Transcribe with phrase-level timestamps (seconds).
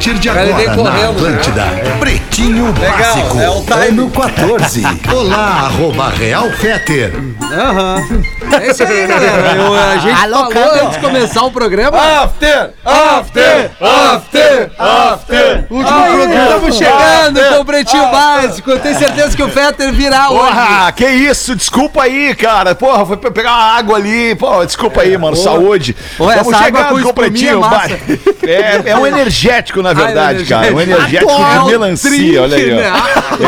[0.00, 1.62] partir de Cara, agora vem na correndo, Atlântida.
[2.00, 3.38] Pretinho Básico.
[3.38, 3.74] é o time.
[4.00, 4.82] ano 14.
[5.14, 7.12] Olá, arroba Real Feter.
[8.58, 9.52] É isso aí, galera.
[9.56, 10.86] Eu- a gente Alô, falou Câmbio.
[10.86, 11.98] antes de começar o programa.
[12.22, 12.70] After!
[12.82, 13.70] After!
[13.78, 14.70] After!
[14.78, 15.66] After!
[15.68, 16.44] Último programa.
[16.44, 18.70] Estamos chegando com o Pretinho Básico.
[18.70, 20.40] Eu tenho certeza que o Fetter virá hoje.
[20.40, 22.74] Porra, que isso, desculpa aí, cara.
[22.74, 24.34] Porra, foi pra pegar uma água ali.
[24.34, 25.36] Pô, desculpa aí, mano.
[25.36, 25.94] Saúde.
[26.18, 27.62] Ô, essa Estamos chegando com o pretinho.
[27.62, 28.00] é vai.
[28.46, 30.74] É, é um energético, na verdade, Ah, cara.
[30.74, 32.74] Um energético É de melancia, drink, olha aí.
[32.74, 32.92] né?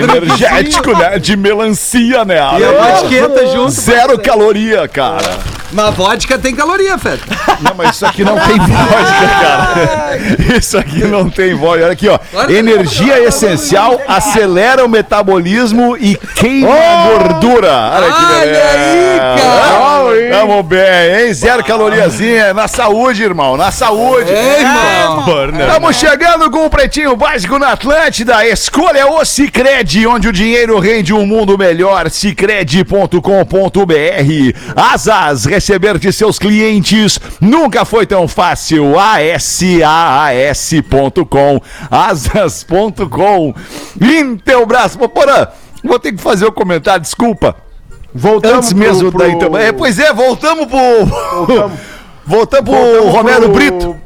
[0.02, 1.18] Energético, né?
[1.18, 2.36] De melancia, né?
[2.36, 3.70] E a vodka junto.
[3.70, 5.38] Zero caloria, cara.
[5.72, 7.26] Mas vodka tem caloria, Fetter.
[7.60, 10.18] Não, mas isso aqui não tem vodka, cara.
[10.58, 11.84] Isso aqui não tem vodka.
[11.84, 12.18] Olha aqui, ó.
[12.48, 17.72] Energia essencial, acelera o metabolismo e queima a gordura.
[17.94, 19.72] Olha que Olha aí, cara.
[20.30, 21.34] Tamo bem, hein?
[21.34, 22.52] Zero caloriazinha.
[22.52, 23.56] Na saúde, irmão.
[23.56, 24.30] Na saúde.
[24.30, 25.50] Ei, irmão.
[25.60, 28.46] Estamos chegando com o Pretinho Básico na Atlântida.
[28.46, 32.10] Escolha o Cicred, onde o dinheiro rende um mundo melhor.
[32.10, 33.22] Cicred.com.br.
[34.74, 38.98] Asas, receber de seus clientes nunca foi tão fácil.
[40.42, 41.60] ASAAS.com.
[41.88, 43.54] Asas.com.
[44.00, 44.96] Intelbras.
[44.96, 45.46] Porã,
[45.84, 47.54] vou ter que fazer o comentário, desculpa.
[48.14, 49.64] Voltamos Antes mesmo pro- da pro- Intelbras.
[49.64, 51.06] É, pois é, voltamos pro.
[51.06, 51.78] Voltamos.
[52.24, 53.96] Voltamos pro Voltamos Romero pro- Brito.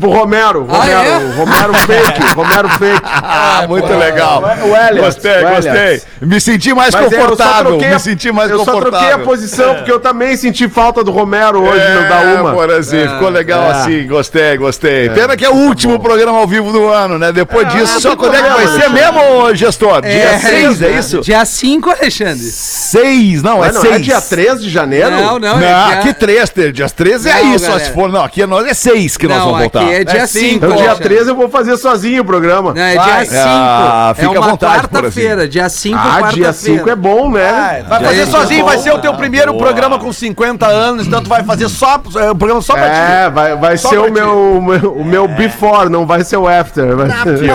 [0.00, 1.36] Pro Romero, Ah, Romero, é?
[1.36, 3.00] Romero fake, Romero fake.
[3.22, 4.42] Ah, muito legal.
[4.42, 6.02] O Elias, Gostei, o gostei.
[6.22, 7.64] Me senti mais Mas é, eu só confortável.
[7.72, 8.98] troquei a- me senti mais eu só confortável.
[8.98, 12.52] troquei a posição porque eu também senti falta do Romero hoje no da uma.
[12.52, 13.70] Porazinho, ficou legal É.
[13.72, 15.10] assim, gostei, gostei.
[15.10, 17.30] Pena que é o último programa ao vivo do ano, né?
[17.32, 20.00] Depois disso, só quando é que vai ser mesmo, gestor?
[20.02, 21.20] Dia 6, é isso?
[21.20, 22.38] Dia 5, Alexandre.
[22.50, 23.94] 6, não, é Mas não 6.
[23.94, 25.10] é dia 3 de janeiro?
[25.10, 28.10] Não, não, Não, é aqui 3, dia 13 é isso, só se for.
[28.10, 29.89] Não, aqui é, nós é 6 que nós vamos voltar.
[29.96, 30.40] Aqui é dia cinco.
[30.40, 30.66] 5.
[30.66, 32.72] Então, dia 13 eu vou fazer sozinho o programa.
[32.74, 33.04] Não, é Vai.
[33.06, 33.42] dia 5.
[33.46, 35.48] Ah, é fica à uma vontade, quarta-feira.
[35.48, 36.32] Dia 5, Ah, quarta-feira.
[36.32, 37.84] dia 5 é bom, né?
[37.88, 39.64] Vai fazer Gente, sozinho, vai ser o teu primeiro Boa.
[39.64, 42.96] programa com 50 anos, então tu vai fazer só é, o programa só pra ti.
[42.96, 46.36] É, vai, vai Só ser o meu, o meu, o meu before, não vai ser
[46.36, 46.96] o after.
[46.96, 47.50] Vai ser...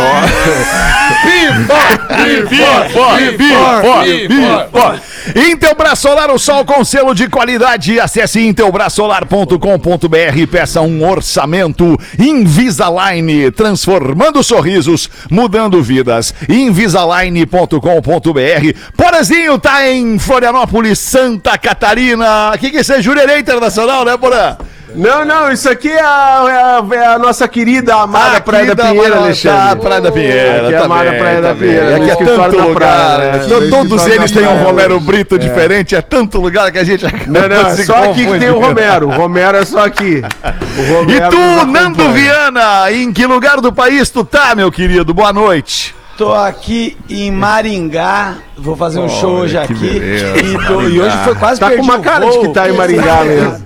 [5.36, 8.00] Intelbras Solar, o sol com selo de qualidade.
[8.00, 11.98] Acesse intelbrasolar.com.br e peça um orçamento.
[12.26, 16.34] Invisalign, transformando sorrisos, mudando vidas.
[16.50, 18.80] Invisalign.com.br.
[18.98, 22.52] Porazinho tá em Florianópolis, Santa Catarina.
[22.56, 24.58] O que, é Jurerê Internacional, né, Porã?
[24.96, 28.74] Não, não, isso aqui é a, é a- é a nossa querida amada Ah, Praia
[28.76, 29.60] da Pinheira, Alexandre.
[29.72, 31.56] Ah, Praia da Pinheira, Aqui é a tá amada Praia da tá.
[31.56, 33.38] Pinheira, Aqui é tanto lugar, praia, né?
[33.48, 33.70] né?
[33.70, 34.64] Todos eles têm um.
[34.64, 38.40] Romero Brito diferente, é tanto lugar que a gente Não, não, é só aqui que
[38.40, 38.60] tem o.
[38.60, 39.08] Romero.
[39.10, 40.22] O Romero é só aqui.
[40.24, 42.12] E tu, Nando.
[42.12, 45.14] Viana, em que lugar do país tu tá, meu querido?
[45.14, 45.94] Boa noite.
[46.18, 49.74] Tô aqui em Maringá, vou fazer um show hoje que aqui.
[50.00, 52.48] beleza, E, tô- e hoje foi quase Tá com perdi uma o cara de que
[52.54, 53.66] tá em Maringá mesmo.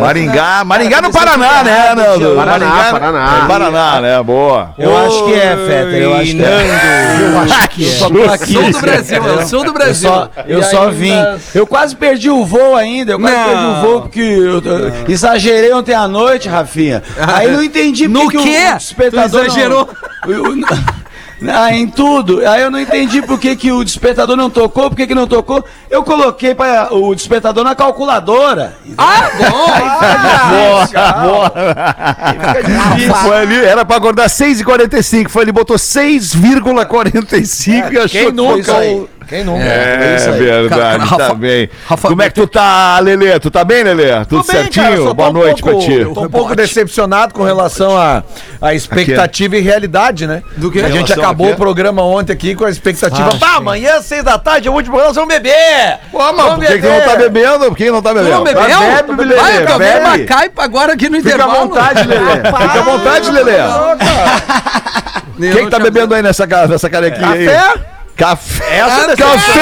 [0.00, 2.36] Maringá, Maringá no Paraná, né, Nando?
[2.36, 3.40] Paraná, Maringá- Paraná.
[3.42, 4.22] É Paraná, né?
[4.22, 4.74] Boa.
[4.78, 7.18] Eu acho que é, Feta, eu acho que é.
[7.32, 7.94] Eu acho que é.
[8.34, 8.52] Aqui.
[8.52, 10.10] Sul do Brasil, é o sul do Eu Brasil.
[10.10, 11.14] só, eu só vim.
[11.54, 13.12] Eu quase perdi o voo ainda.
[13.12, 13.44] Eu quase Não.
[13.44, 17.02] perdi o voo porque eu, eu exagerei ontem à noite, Rafinha.
[17.18, 18.58] Aí não entendi No porque quê?
[18.74, 19.40] o despertador.
[19.40, 19.88] Tu exagerou?
[20.26, 20.66] Não, eu- eu-
[21.48, 22.46] Ah, em tudo.
[22.46, 25.26] Aí eu não entendi por que, que o despertador não tocou, por que, que não
[25.26, 25.64] tocou.
[25.90, 28.74] Eu coloquei pra, o despertador na calculadora.
[28.98, 29.66] Ah, bom.
[33.22, 38.74] Foi ali, era pra acordar 6h45, foi ele botou 6,45 e achou Quem que nunca?
[38.74, 39.08] foi- hein?
[39.32, 39.64] Quem nunca?
[39.64, 41.70] É, verdade, Rafa- tá bem.
[41.86, 43.40] Rafa- Como é que tu tá, Lelê?
[43.40, 44.22] Tu tá bem, Lelê?
[44.26, 44.84] Tudo bem, certinho?
[45.04, 46.04] cara, Boa um noite pouco- pra ti.
[46.12, 48.22] Tô um pouco decepcionado com relação à
[48.60, 50.42] à expectativa e realidade, né?
[50.58, 50.80] Do quê?
[50.80, 51.54] A gente acabou a quê?
[51.54, 53.34] o programa ontem aqui com a expectativa.
[53.38, 55.98] Pá, amanhã, seis da tarde, é o último programa, nós vamos beber!
[56.10, 57.58] Pô, mas Vamos por que, que tu não tá bebendo?
[57.64, 58.30] Por que que não tá bebendo?
[58.34, 58.62] não bebeu?
[58.64, 59.98] bebe, Lelê, Vai, eu bebe.
[60.06, 61.68] uma caipa agora aqui no Fica à intervalo.
[61.68, 62.34] vontade, Lelê.
[62.36, 63.52] Fica à vontade, Lelê.
[65.54, 67.46] Quem tá bebendo aí nessa, nessa carequinha aí?
[67.46, 67.74] Café?
[68.16, 68.78] Café.
[68.78, 69.60] Essa é a Café.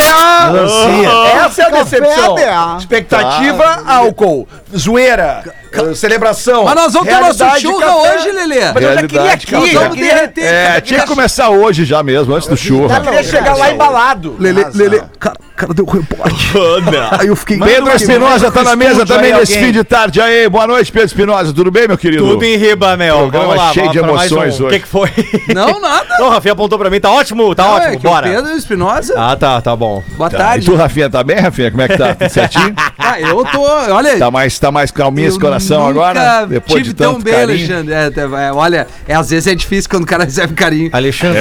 [1.46, 2.34] Essa é a decepção.
[2.34, 2.76] Tá.
[2.78, 5.42] Expectativa, álcool, zoeira,
[5.94, 6.64] celebração.
[6.64, 8.72] Mas nós vamos ter nosso churra hoje, Lelê.
[8.72, 10.44] Mas eu já queria aqui, já Vamos derreter.
[10.44, 12.88] É, tinha que começar hoje já mesmo, antes do churra.
[12.96, 14.36] já queria chegar lá embalado.
[14.38, 16.52] Lelê, Lelê, ca- cara deu reporte.
[17.18, 17.58] Aí eu fiquei.
[17.58, 20.20] Pedro Espinosa tá na mesa também nesse fim de tarde.
[20.20, 21.52] Aí, boa noite, Pedro Espinosa.
[21.52, 22.26] Tudo bem, meu querido?
[22.26, 23.18] Tudo em riba, meu.
[23.18, 24.64] Programa lá, cheio de emoções um.
[24.64, 24.76] O hoje.
[24.76, 25.10] que, que foi?
[25.54, 26.16] Não, nada.
[26.18, 28.28] Não, o Rafinha apontou pra mim, tá ótimo, tá Não, ótimo, é bora.
[28.28, 29.14] O Pedro Espinosa.
[29.16, 30.02] Ah, tá, tá bom.
[30.16, 30.64] Boa Tá, tarde.
[30.66, 31.70] E tu, Rafinha, tá bem, Rafinha?
[31.70, 32.14] Como é que tá?
[32.14, 32.74] Tudo certinho?
[32.98, 33.62] Ah, eu tô.
[33.62, 34.18] Olha aí.
[34.18, 36.46] Tá mais, tá mais calminho esse coração nunca agora?
[36.46, 37.76] Depois tive de tanto tão bem, carinho.
[37.76, 37.94] Alexandre.
[37.94, 40.88] É, é, olha, é, às vezes é difícil quando o cara recebe carinho.
[40.92, 41.40] Alexandre,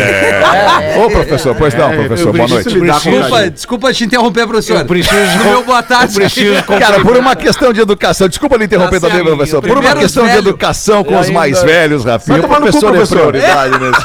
[1.03, 2.69] Ô, professor, pois não, professor, boa noite.
[2.69, 4.77] Desculpa, desculpa te interromper, professor.
[4.79, 6.13] Eu preciso- No meu boa tarde.
[6.13, 9.35] eu preciso Cara, por uma questão de educação, desculpa lhe interromper Tá também, certo.
[9.37, 9.61] professor.
[9.61, 10.45] Por uma questão de velhos.
[10.47, 12.39] educação com os mais velhos, Rafinha.
[12.39, 13.17] O no cu, professor é professor.
[13.29, 13.95] prioridade mesmo.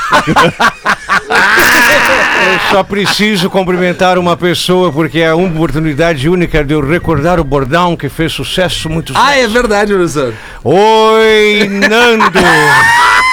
[1.26, 7.44] eu só preciso cumprimentar uma pessoa porque é uma oportunidade única de eu recordar o
[7.44, 10.34] bordão que fez sucesso muitos Ah, é verdade, professor.
[10.62, 12.24] Oi, Nando!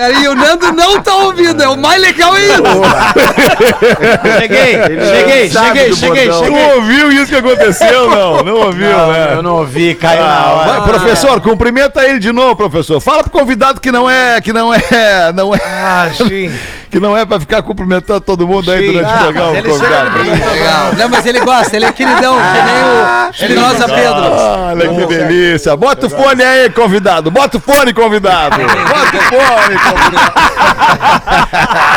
[0.00, 2.70] Cara, e o Nando não tá ouvindo, é o mais legal ainda.
[4.40, 4.72] cheguei,
[5.04, 6.44] cheguei, sabe cheguei, cheguei, bordão.
[6.44, 6.68] cheguei.
[6.68, 8.10] Tu ouviu isso que aconteceu?
[8.10, 9.32] Não, não ouviu, né?
[9.34, 10.72] Eu não ouvi, caiu na Ah, hora.
[10.80, 12.98] vai, professor, cumprimenta ele de novo, professor.
[12.98, 16.50] Fala pro convidado que não é, que não é, não é, Ah, sim.
[16.90, 18.92] Que não é pra ficar cumprimentando todo mundo aí Sim.
[18.92, 20.18] durante Ah, o programa, ele convidado.
[20.18, 20.92] Legal.
[20.98, 24.30] Não, mas ele gosta, ele é queridão, que nem o Espinosa Pedro.
[24.32, 25.76] Olha que delícia.
[25.76, 27.30] Bota o fone aí, convidado.
[27.30, 28.56] Bota o fone, convidado.
[28.58, 30.32] Bota o fone, convidado.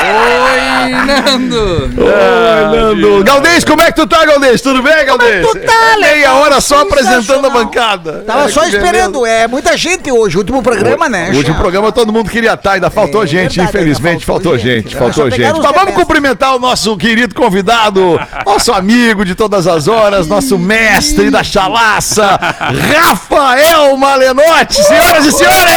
[0.04, 1.90] Oi, Nando.
[1.98, 3.24] Oi, Nando.
[3.24, 4.62] Galdês, como é que tu tá, Galdês?
[4.62, 5.48] Tudo bem, Galdês?
[5.48, 8.24] tu tá, Meia hora só apresentando a bancada.
[8.28, 9.44] Tava É, só que esperando, beleza.
[9.44, 11.30] é muita gente hoje, último programa, né?
[11.34, 14.60] O último programa todo mundo queria estar, ainda faltou É gente, verdade, infelizmente, faltou, faltou
[14.60, 14.83] gente, gente.
[14.92, 15.64] Faltou Só pegaram gente.
[15.64, 21.30] Mas vamos cumprimentar o nosso querido convidado, nosso amigo de todas as horas, nosso mestre
[21.30, 25.74] da chalaça, Rafael Malenotti, senhoras e senhores!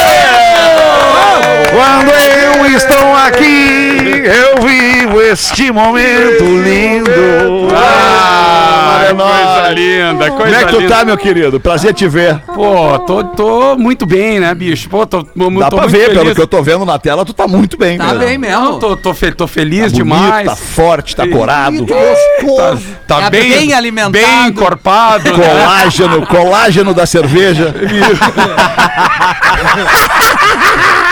[1.71, 7.69] Quando eu estou aqui, eu vivo este momento lindo.
[7.75, 10.95] Ah, coisa linda, Como coisa é que tu linda.
[10.95, 11.61] tá, meu querido?
[11.61, 12.41] Prazer te ver.
[12.55, 14.89] Pô, tô, tô muito bem, né, bicho?
[14.89, 16.35] Pô, tô, tô, Dá tô pra muito ver, pelo feliz.
[16.35, 18.19] que eu tô vendo na tela, tu tá muito bem, Tá cara.
[18.19, 18.79] bem mesmo.
[18.79, 20.49] tô, tô, fe- tô feliz Tá bonito, demais.
[20.49, 21.87] tá forte, tá corado.
[21.87, 22.83] Gostoso.
[23.07, 24.13] Tá Tá bem, bem alimentado.
[24.13, 25.37] Bem encorpado.
[25.37, 25.49] né?
[25.49, 27.75] Colágeno, colágeno da cerveja.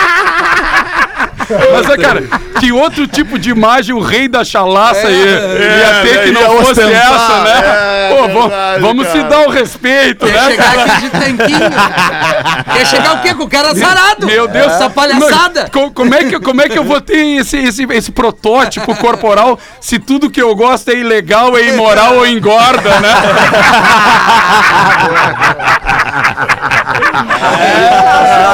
[1.73, 2.23] Mas, é, cara,
[2.61, 6.59] que outro tipo de imagem o rei da chalaça ia, ia ter que ia não
[6.59, 7.63] fosse ostentar, essa, né?
[7.65, 9.29] é, Pô, verdade, vamos, vamos se cara.
[9.29, 10.51] dar o respeito, Quer né?
[10.51, 11.71] chegar aqui de tanquinho.
[12.75, 13.35] Quer chegar o quê?
[13.35, 14.27] Com o cara sarado.
[14.27, 15.63] Meu Deus, essa palhaçada.
[15.63, 18.95] Não, co- como, é que, como é que eu vou ter esse, esse, esse protótipo
[18.97, 23.15] corporal se tudo que eu gosto é ilegal, é imoral ou engorda, né?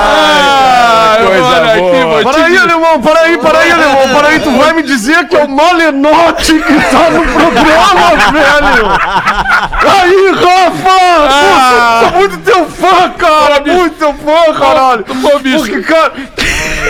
[0.02, 2.22] Ah, coisa olha aqui, boa.
[2.22, 5.36] Para aí, alemão, para aí, para aí, alemão, para aí, tu vai me dizer que
[5.36, 8.86] é o Malenote que tá no programa, velho!
[10.00, 10.98] Aí, Rafa!
[11.40, 13.60] Pô, sou, muito teu fã, cara!
[13.60, 15.04] Muito teu fã, caralho!
[15.04, 15.58] Pô, bicho.
[15.58, 16.12] Porque, cara,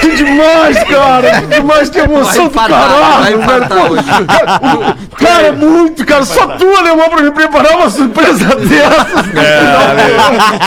[0.01, 1.41] que demais, cara!
[1.41, 3.41] Que demais, que emoção do caralho, velho!
[3.41, 4.05] infartar Pô, hoje.
[4.05, 6.25] cara, Cara, muito, cara!
[6.25, 9.27] Só tu, alemão, pra me preparar uma surpresa dessas!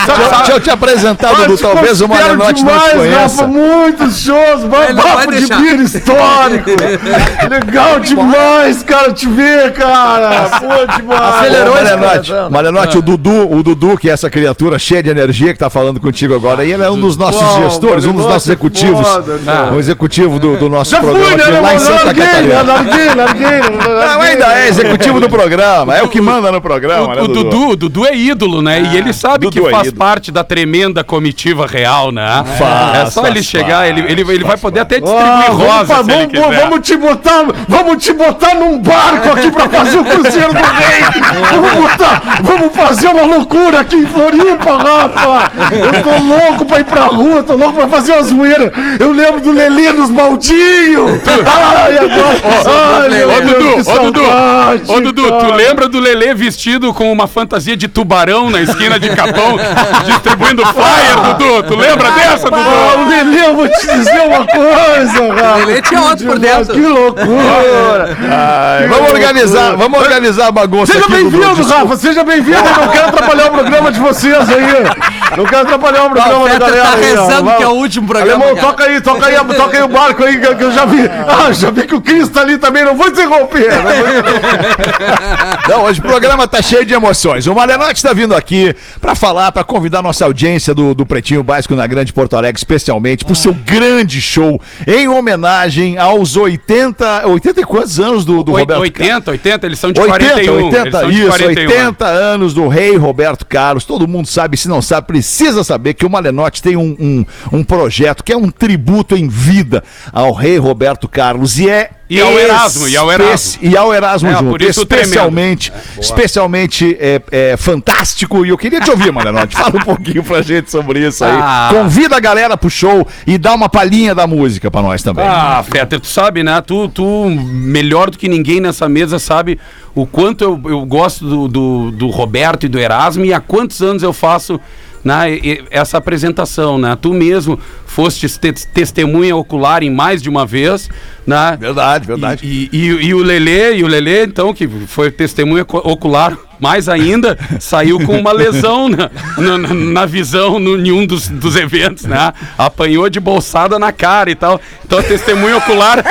[0.06, 1.58] Deixa, deixa eu te apresentar, Dudu.
[1.58, 3.20] Talvez o Malenotti não te demais, conheça.
[3.20, 6.70] Rafa, muitos shows, vai bafo de bira histórico.
[7.50, 10.50] Legal demais, cara, te ver, cara.
[10.60, 11.22] Pô, demais.
[11.22, 12.32] Acelerou, Malenotti.
[12.50, 16.00] Malenotti, o Dudu, o Dudu, que é essa criatura cheia de energia que tá falando
[16.00, 19.08] contigo agora, e ele é um dos nossos Uau, gestores, um dos nossos é executivos.
[19.16, 19.74] Foda, cara.
[19.74, 21.80] o executivo do, do nosso Já programa fui, né, aqui lá em?
[21.80, 22.62] Santa Larguei, Catarina.
[22.64, 23.60] larguei, larguei.
[24.14, 27.28] Não, ainda é executivo do programa, é o que manda no programa, né, O, o
[27.28, 28.82] Dudu, o Dudu é ídolo, né?
[28.82, 29.98] e ele sabe Dudu que é faz ídolo.
[30.00, 32.44] parte da tremenda comitiva real, né?
[32.58, 35.64] Faz, é só faz ele chegar, ele, ele, ele vai poder até Ah, distribuir vamos,
[35.64, 36.62] rosa fa- se ele vamos, quiser.
[36.64, 41.04] vamos te botar, vamos te botar num barco aqui pra fazer o Cruzeiro do Rei.
[41.52, 45.52] Vamos botar, vamos fazer uma loucura aqui em Floripa, Rafa.
[45.72, 48.74] Eu tô louco pra ir pra rua, tô louco pra fazer uma zoeira.
[49.04, 51.20] Eu lembro do Lelê nos baldinhos.
[51.46, 53.04] Ai, agora.
[53.28, 57.90] Ô, Dudu, ô, Dudu, ô, Dudu, tu lembra do Lelê vestido com uma fantasia de
[57.90, 59.58] tubarão na esquina de Capão,
[60.08, 61.64] distribuindo flyer, Dudu?
[61.64, 62.64] Tu lembra dessa, Dudu?
[62.64, 65.56] o Lelê, eu vou te dizer uma coisa, cara.
[65.58, 66.74] Lelê tinha outro por dentro.
[66.74, 68.18] Que loucura.
[68.32, 71.44] Ai, vamos organizar, vamos organizar a bagunça Seja bem-vindo.
[71.44, 72.58] Rafa, seja bem-vindo.
[72.58, 75.36] Eu não quero atrapalhar o programa de vocês aí.
[75.36, 78.08] Não quero atrapalhar o programa O da Fetter galera tá rezando que é o último
[78.08, 78.46] programa.
[78.46, 81.02] Alemão, toca aí aí, toca aí, toca aí o barco aí, que eu já vi.
[81.28, 83.70] Ah, já vi que o Cris tá ali também, não vou interromper.
[85.68, 87.48] Não, hoje o programa tá cheio de emoções.
[87.48, 91.76] O Malenotti tá vindo aqui pra falar, pra convidar nossa audiência do, do Pretinho Básico
[91.76, 97.64] na Grande Porto Alegre, especialmente pro seu grande show em homenagem aos 80, 80 e
[97.64, 100.54] quantos anos do, do Oi- Roberto 80, 80, eles são de 80, 41.
[100.66, 103.86] 80, eles são de isso, 41, 80 anos do rei Roberto Carlos.
[103.86, 107.64] Todo mundo sabe, se não sabe, precisa saber que o Malenotti tem um, um, um
[107.64, 108.83] projeto que é um tributo
[109.16, 113.60] em vida ao rei Roberto Carlos e é E ao Erasmo, e ao Erasmo.
[113.64, 114.64] E ao Erasmo É, junto.
[114.64, 118.46] isso o especialmente, especialmente é, é, fantástico.
[118.46, 119.56] E eu queria te ouvir, Malenotti.
[119.58, 121.32] Fala um pouquinho pra gente sobre isso aí.
[121.32, 121.70] Ah.
[121.72, 125.26] Convida a galera pro show e dá uma palhinha da música pra nós também.
[125.26, 126.62] Ah, Fetter, tu sabe, né?
[126.62, 129.60] Tu, tu, melhor do que ninguém nessa mesa, sabe
[129.96, 133.82] o quanto eu, eu gosto do, do, do Roberto e do Erasmo e há quantos
[133.82, 134.60] anos eu faço
[135.04, 135.28] né,
[135.70, 136.98] essa apresentação, né?
[137.00, 140.90] Tu mesmo foste te- testemunha ocular em mais de uma vez,
[141.28, 141.58] né?
[141.60, 142.46] Verdade, verdade.
[142.46, 146.88] E, e, e- e o Lelê, e o Lelê, então, que foi testemunha ocular, mais
[146.88, 152.06] ainda, saiu com uma lesão na, na, na- visão no, em um dos, dos eventos,
[152.06, 152.32] né?
[152.58, 154.62] Apanhou de bolsada na cara e tal.
[154.86, 156.00] Então a testemunha ocular.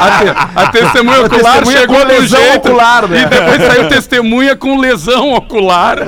[0.00, 2.56] a, te- a testemunha ocular testemunha chegou com do lesão jeito.
[2.68, 3.22] ocular, né?
[3.22, 5.98] E depois saiu testemunha com lesão ocular.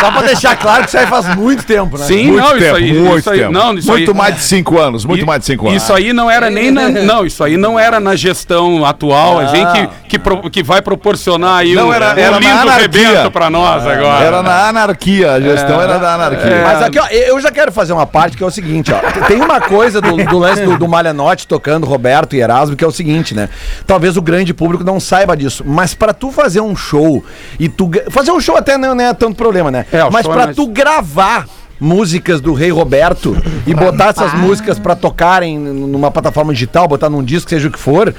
[0.00, 2.04] Só pra deixar claro que isso aí faz muito tempo, né?
[2.04, 2.92] Sim, Muito não, tempo, isso aí.
[2.92, 3.52] muito isso aí, tempo.
[3.52, 5.82] Não, isso muito aí, mais de cinco anos, muito E- mais de cinco anos.
[5.82, 9.46] Isso aí não era nem na, não, isso aí não era na gestão atual, a
[9.46, 12.70] gente que, que, pro- que vai proporcionar aí Não, um, era- um era na lindo
[12.70, 14.24] rebento pra nós agora.
[14.24, 16.62] Era na anarquia, a gestão era da anarquia.
[16.62, 19.26] Mas aqui, ó, eu já quero fazer uma parte que é o seguinte, ó.
[19.26, 22.86] Tem uma coisa do, do lance do, do Malhanote tocando Roberto e Erasmo, que é
[22.86, 23.48] o seguinte, né?
[23.86, 27.24] Talvez o grande público não saiba disso, mas pra tu fazer um show
[27.58, 27.90] e tu.
[28.10, 29.86] Fazer um show até não, não é tanto problema, né?
[29.92, 31.46] É, o mas show é pra mais- tu gravar
[31.80, 37.24] músicas do Rei Roberto e botar essas músicas pra tocarem numa plataforma digital, botar num
[37.24, 38.14] disco, seja o que for,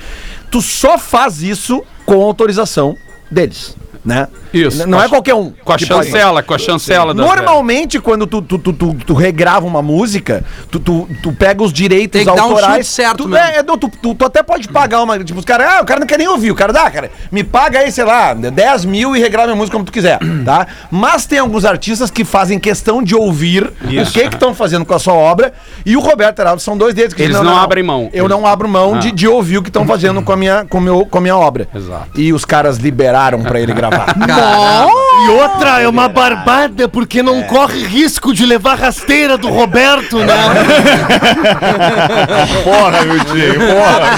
[0.51, 2.97] tu só faz isso com autorização
[3.33, 3.75] deles,
[4.05, 4.27] né?
[4.53, 5.51] Isso, N- Não é qualquer um.
[5.63, 9.65] Com a pode- chancela, com a chancela Normalmente, quando tu, tu, tu, tu, tu regrava
[9.65, 12.85] uma música, tu, tu, tu pega os direitos Tem que dar um autorais.
[12.85, 13.45] chute certo tu, mesmo.
[13.45, 15.17] é, não, tu, tu, tu até pode pagar uma.
[15.23, 16.51] Tipo, os caras, ah, o cara não quer nem ouvir.
[16.51, 19.73] O cara dá, cara, me paga aí, sei lá, 10 mil e regrava a música
[19.73, 20.67] como tu quiser, tá?
[20.91, 24.93] Mas tem alguns artistas que fazem questão de ouvir o que que estão fazendo com
[24.93, 25.53] a sua obra.
[25.85, 27.13] E o Roberto Eraldo são dois deles.
[27.13, 28.09] Que Eles dizem, não abrem mão.
[28.13, 28.99] Eu não abro mão Ah.
[28.99, 31.35] de, de ouvir o que estão fazendo com a minha, com meu, com a minha
[31.37, 31.67] obra.
[31.73, 32.19] Exato.
[32.19, 34.13] E os caras liberaram pra ele gravar.
[34.43, 35.12] Aww.
[35.21, 40.33] E outra é uma barbada, porque não corre risco de levar rasteira do Roberto, né?
[42.63, 44.17] Porra, Miltinho, porra.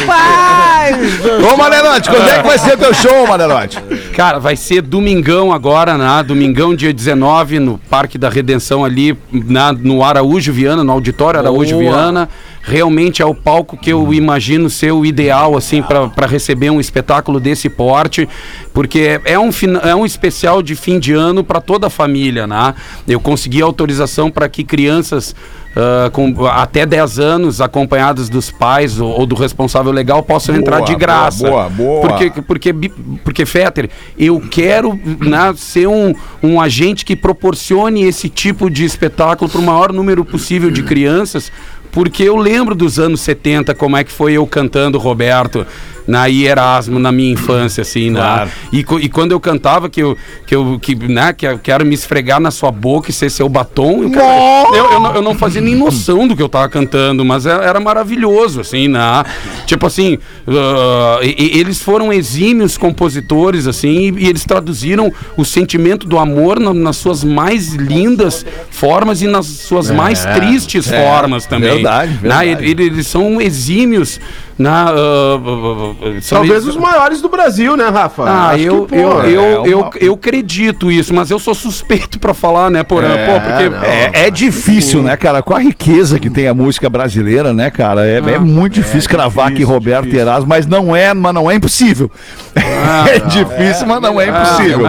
[1.52, 3.78] Ô, Malenote, quando é que vai ser teu show, Malenote?
[4.16, 6.24] Cara, vai ser domingão agora, né?
[6.24, 11.78] Domingão, dia 19, no Parque da Redenção ali, na, no Araújo Viana, no Auditório Araújo
[11.78, 12.30] Viana.
[12.62, 17.40] Realmente é o palco que eu imagino ser o ideal, assim, para receber um espetáculo
[17.40, 18.28] desse porte,
[18.74, 19.52] porque é um,
[19.84, 22.74] é um especial de fim de ano para toda a família, né?
[23.08, 25.36] Eu consegui autorização para que crianças
[25.75, 30.79] ah, com até 10 anos, acompanhadas dos pais ou, ou do responsável legal, possam entrar
[30.79, 31.48] de boa, graça.
[31.50, 32.01] boa, boa.
[32.08, 38.29] Porque, porque, bi- porque Fetter, eu quero né, ser um, um agente que proporcione esse
[38.29, 41.51] tipo de espetáculo para o maior número possível de crianças,
[41.91, 45.65] porque eu lembro dos anos 70, como é que foi eu cantando Roberto
[46.08, 48.46] na e Erasmo na minha infância, assim, Claro.
[48.46, 48.51] né?
[48.72, 50.15] E, co- e quando eu cantava que eu,
[50.46, 53.50] que eu que, né, que eu quero me esfregar na sua boca e ser seu
[53.50, 56.70] batom, eu, cara, eu, eu, não, eu não fazia nem noção do que eu tava
[56.70, 59.24] cantando, mas era, era maravilhoso, assim, né?
[59.66, 60.18] Tipo assim,
[60.48, 66.60] ah, e- eles foram exímios compositores, assim, e, e eles traduziram o sentimento do amor
[66.60, 71.74] na- nas suas mais lindas formas e nas suas mais tristes formas também.
[71.74, 72.20] verdade, né?
[72.22, 72.50] verdade.
[72.52, 74.20] Ele- ele- Eles são exímios
[74.58, 74.86] na.
[74.86, 78.24] ah, ah, ah, são Talvez os maiores do Brasil, né, Rafa?
[78.24, 81.40] ah, Acho que, eu, pô, eu, é eu, uma- eu, eu acredito isso, mas eu
[81.40, 83.10] sou suspeito pra falar, né, Porã?
[83.10, 83.86] Pô, porque.
[83.86, 85.42] É, é difícil, né, cara?
[85.44, 88.06] Com a riqueza que tem a música brasileira, né, cara?
[88.08, 91.56] É, é muito difícil cravar aqui Roberto e Erasmo, mas não é, mas não é
[91.56, 92.10] impossível.
[92.56, 94.86] é difícil, mas não é impossível.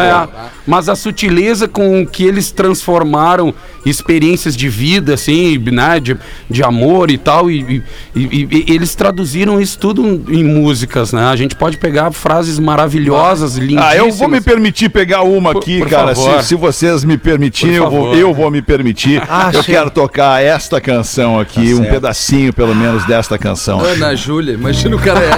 [0.66, 3.54] Mas a sutileza com que eles transformaram
[3.84, 6.16] experiências de vida, assim, né, de,
[6.50, 7.82] de amor e tal, e,
[8.14, 11.24] e- e- e eles traduziram isso tudo em músicas, né?
[11.26, 13.84] A gente pode pegar frases maravilhosas, lindíssimas.
[13.84, 16.14] Ah, eu vou me permitir pegar uma Por- aqui, por cara.
[16.16, 16.42] favor.
[16.42, 19.22] Se, se vocês me permitirem, Por eu vou, eu vou me permitir.
[19.54, 23.78] eu quero tocar esta canção aqui, um pedacinho, pelo menos, desta canção.
[23.80, 25.20] Ana Júlia, imagina o cara.
[25.20, 25.36] é-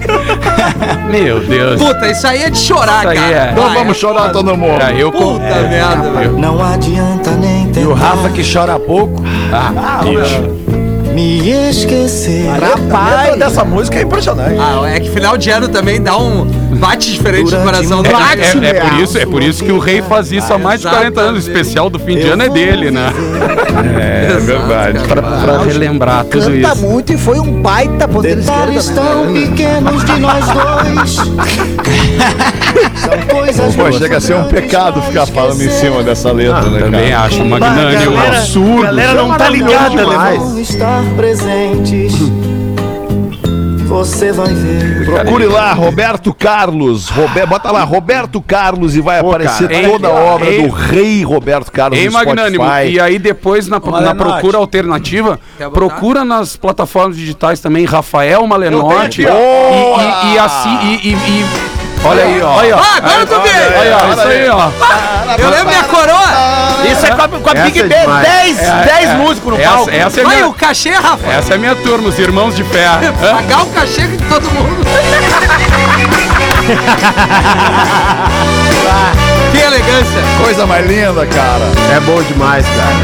[1.10, 1.80] Meu Deus.
[1.82, 3.34] Puta, isso aí é de chorar, Isso cara.
[3.34, 3.50] é.
[3.52, 4.32] Então Vai, vamos é chorar foda.
[4.32, 4.80] todo mundo.
[4.82, 5.10] É, eu.
[5.10, 5.38] Puta
[5.68, 6.38] merda, velho.
[6.38, 9.22] Não adianta nem E o Rafa que chora pouco.
[9.52, 10.42] Ah, bicho.
[11.14, 12.46] me esquecer.
[12.48, 14.56] A letra dessa música é impressionante.
[14.60, 16.46] Ah, é que final de ano também dá um
[16.78, 18.42] bate diferente no coração do É, Bate.
[18.64, 20.88] é- é por isso, é por isso que o rei faz isso há mais de
[20.88, 21.46] 40 anos.
[21.46, 23.12] O especial do fim de ano é dele, né?
[24.00, 24.98] É verdade.
[25.08, 26.76] Pra, pra relembrar tudo Canta isso.
[26.86, 29.40] muito e foi um baita ponteiro Detalhes esquerdo, tão né?
[29.40, 31.14] pequenos de nós dois.
[32.96, 36.80] São coisas Pô, chega a ser um pecado ficar falando em cima dessa letra, né,
[36.80, 37.24] Também cara?
[37.24, 38.12] acho magnânimo.
[38.16, 38.82] galera- absurdo.
[38.82, 40.60] galera não tá ligada, né?
[40.60, 42.12] Estar presentes.
[43.90, 45.04] Você vai ver.
[45.04, 47.08] Procure lá, Roberto Carlos.
[47.48, 49.88] Bota lá, Roberto Carlos e vai aparecer cara.
[49.88, 50.62] toda a Ei, obra ei.
[50.62, 52.88] do rei Roberto Carlos Ei, Magnânimo, Spotify.
[52.92, 55.40] e aí depois na, na procura alternativa,
[55.74, 61.69] procura nas plataformas digitais também Rafael Malenotti e, e, e assim e, e- e-
[62.04, 62.56] olha aí, ó.
[62.56, 63.50] Olha, Ah, agora tu vê!
[63.50, 64.70] aí, ó, isso aí, ó.
[65.38, 66.28] Eu lembro minha coroa!
[66.90, 68.26] Isso é com a, com a Big é B, demais.
[68.26, 69.90] 10 10 músicos no palco.
[69.90, 71.30] Essa, é Vai, minha, o cachê, Rafa!
[71.30, 72.62] essa é minha turma, os irmãos de.
[72.62, 72.66] Hã?
[73.36, 74.80] Pagar o cachê de todo mundo.
[79.52, 80.20] que elegância!
[80.42, 81.70] Coisa mais linda, cara.
[81.94, 82.96] É bom demais, cara.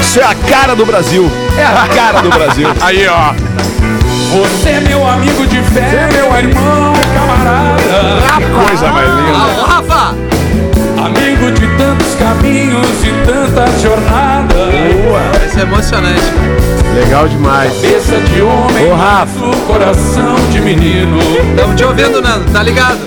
[0.00, 1.30] Isso é a cara do Brasil.
[1.58, 2.68] É a cara do Brasil.
[2.80, 3.32] Aí, ó.
[4.32, 6.92] Você é meu amigo de fé, meu irmão,
[7.44, 8.38] camarada.
[8.38, 9.60] Que coisa mais linda.
[9.60, 10.14] Ô, Rafa!
[11.04, 14.56] Amigo de tantos caminhos e tantas jornadas.
[15.46, 16.22] Isso é emocionante.
[16.94, 17.72] Legal demais.
[17.74, 19.40] Cabeça de homem, Ô, Rafa.
[19.66, 21.18] coração de menino.
[21.50, 22.98] Estamos te ouvindo, Nando, tá ligado?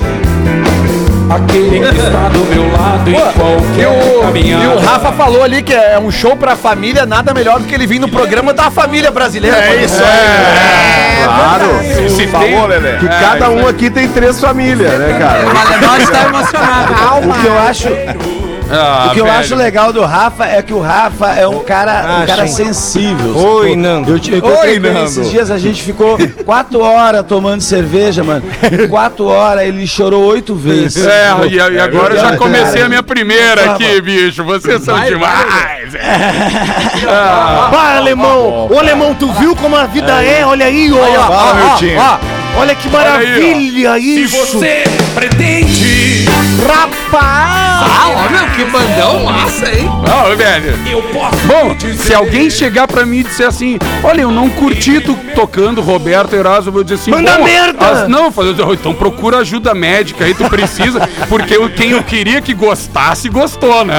[1.30, 4.64] Aquele que está do meu lado em E qualquer o, caminhada.
[4.64, 7.76] e o Rafa falou ali que é um show pra família, nada melhor do que
[7.76, 9.58] ele vir no programa da família brasileira.
[9.58, 11.24] É isso aí.
[11.26, 11.80] Claro.
[11.84, 12.98] Se, se tem, Falou, Lelê.
[12.98, 15.54] Que cada um aqui tem três famílias, né, O cara?
[15.54, 16.94] Malenotti tá emocionado.
[17.30, 17.88] O que eu acho,
[18.72, 19.38] Ah, o que eu velho.
[19.38, 23.36] acho legal do Rafa é que o Rafa é um cara, um cara sensível.
[23.36, 23.76] Oi, sacou?
[23.78, 24.12] Nando.
[24.12, 25.06] Eu, te- eu Oi, ele Nando.
[25.06, 28.44] Esses dias a gente ficou quatro horas tomando cerveja, mano.
[28.90, 31.06] Quatro horas ele chorou oito vezes.
[31.06, 34.44] É, e, e agora eu já comecei a minha primeira aqui, bicho.
[34.44, 35.94] Vocês são demais.
[37.72, 38.68] Vai, alemão!
[38.72, 40.46] Ô, alemão, tu viu como a vida é?
[40.46, 41.28] Olha aí, ó!
[41.28, 41.98] Fala, meu time.
[42.60, 44.58] Olha que aí, maravilha Se isso!
[44.58, 44.84] você
[45.14, 46.26] pretende,
[47.80, 49.90] Ah, ó, meu, que bandão massa, hein?
[50.08, 50.80] Ó, velho.
[50.90, 55.00] eu posso Bom, se alguém chegar pra mim e disser assim, olha, eu não curti
[55.00, 57.86] tu tocando Roberto Erasmo, eu vou dizer assim, Manda bom, merda!
[58.04, 62.42] as- não, fazer, então procura ajuda médica aí, tu precisa, porque eu, quem eu queria
[62.42, 63.96] que gostasse, gostou, né?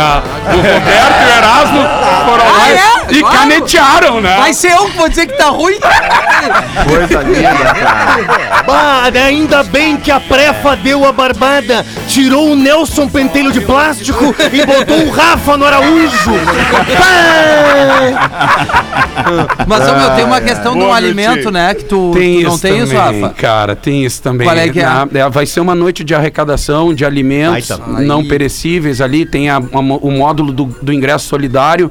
[0.47, 1.79] O Roberto e o Erasmo
[2.27, 3.19] foram lá Ah, e- é?
[3.19, 3.37] e Claro.
[3.39, 4.37] canetearam, né?
[4.39, 5.77] Vai ser eu que vou dizer que tá ruim?
[6.89, 8.63] Coisa linda, cara!
[8.67, 14.35] Bah, ainda bem que a Prefa deu a barbada, tirou o Nelson Pentelho de plástico
[14.51, 16.33] e botou o Rafa no Araújo!
[19.67, 21.75] Mas, ô, meu, tem uma questão do alimento, né?
[21.75, 23.35] Que tu, Tem tu não isso tem isso, também, Rafa?
[23.35, 24.47] cara, tem isso também.
[24.47, 24.85] Qual é que é?
[24.85, 25.29] né?
[25.31, 28.29] Vai ser uma noite de arrecadação de alimentos Ai, não aí.
[28.29, 31.91] perecíveis ali, tem a- a mo- o módulo do, do ingresso solidário,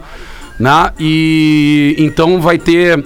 [0.59, 0.89] né?
[0.99, 3.03] E então vai ter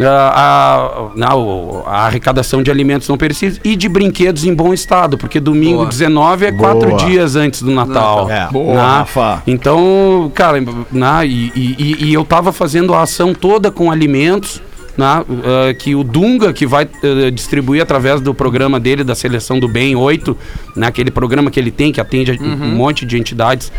[0.00, 4.72] ah, a, não, o- a arrecadação de alimentos não perecíveis e de brinquedos em bom
[4.74, 5.88] estado, porque domingo Boa.
[5.88, 8.28] 19 é quatro dias antes do Natal.
[8.30, 8.34] É.
[8.34, 8.48] né?
[8.52, 9.42] Boa, Rafa.
[9.46, 10.58] Então, cara,
[10.92, 14.60] né, e, e- e eu tava fazendo a ação toda com alimentos.
[14.98, 19.60] né, eh, que o Dunga, que vai eh, distribuir através do programa dele, da Seleção
[19.60, 20.34] do Bem 8,
[20.74, 23.70] né, aquele programa que ele tem, que atende a um monte de entidades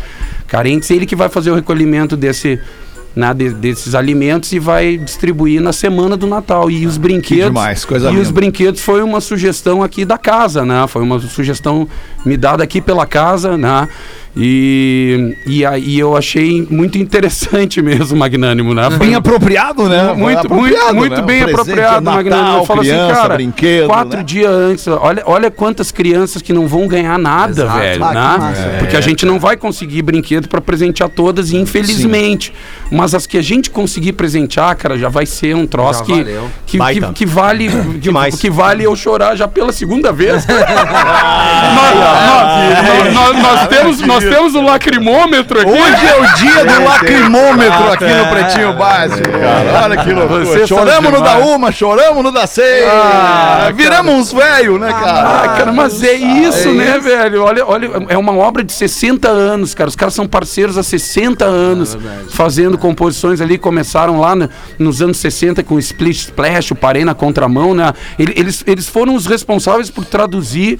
[0.46, 2.60] carentes, ele que vai fazer o recolhimento desse,
[3.18, 6.70] né, de- desses alimentos e vai distribuir na semana do Natal.
[6.70, 7.46] E os brinquedos.
[7.46, 8.22] demais, coisa e linda.
[8.22, 10.86] os brinquedos foi uma sugestão aqui da casa, né?
[10.86, 11.88] Foi uma sugestão
[12.24, 13.88] me dada aqui pela casa, né?
[14.40, 18.88] E, e aí eu achei muito interessante mesmo, Magnânimo, né?
[18.90, 20.12] Foi Bem apropriado, né?
[20.14, 21.22] muito, Apropriado, muito, muito né?
[21.22, 22.58] bem Um apropriado, Natal, Magnânimo.
[22.58, 24.22] Eu falo assim, cara, brinquedo, quatro né?
[24.24, 27.78] dias antes, olha, olha quantas crianças que não vão ganhar nada, Exato.
[27.78, 28.20] velho, Ah, que né?
[28.38, 28.76] massa.
[28.78, 32.52] Porque a gente não vai conseguir brinquedo para presentear todas, infelizmente.
[32.92, 36.24] Mas as que a gente conseguir presentear, cara, já vai ser um troço que,
[36.66, 38.36] que, que, que vale que, Demais.
[38.36, 40.46] que vale eu chorar já pela segunda vez.
[40.46, 45.70] nós, nós- nós- nós temos, nós temos o lacrimômetro aqui.
[45.70, 49.84] Hoje é o dia do lacrimômetro aqui no Pretinho Básico, cara.
[49.84, 50.44] Olha que loucura.
[50.44, 52.84] Vocês são Choramos no da uma, choramos no da seis.
[52.88, 55.42] Ah, Viramos uns velhos, né, cara?
[55.44, 57.42] Ah, cara, mas é isso, né, velho?
[57.42, 59.88] Olha, olha, é uma obra de 60 anos, cara.
[59.88, 61.96] Os caras são parceiros há 60 anos
[62.30, 63.58] fazendo composições ali.
[63.58, 67.92] Começaram lá no- nos anos 60 com o Split Splash, o Parei na Contramão, né?
[68.18, 70.78] Ele- Eles, eles foram os responsáveis por traduzir.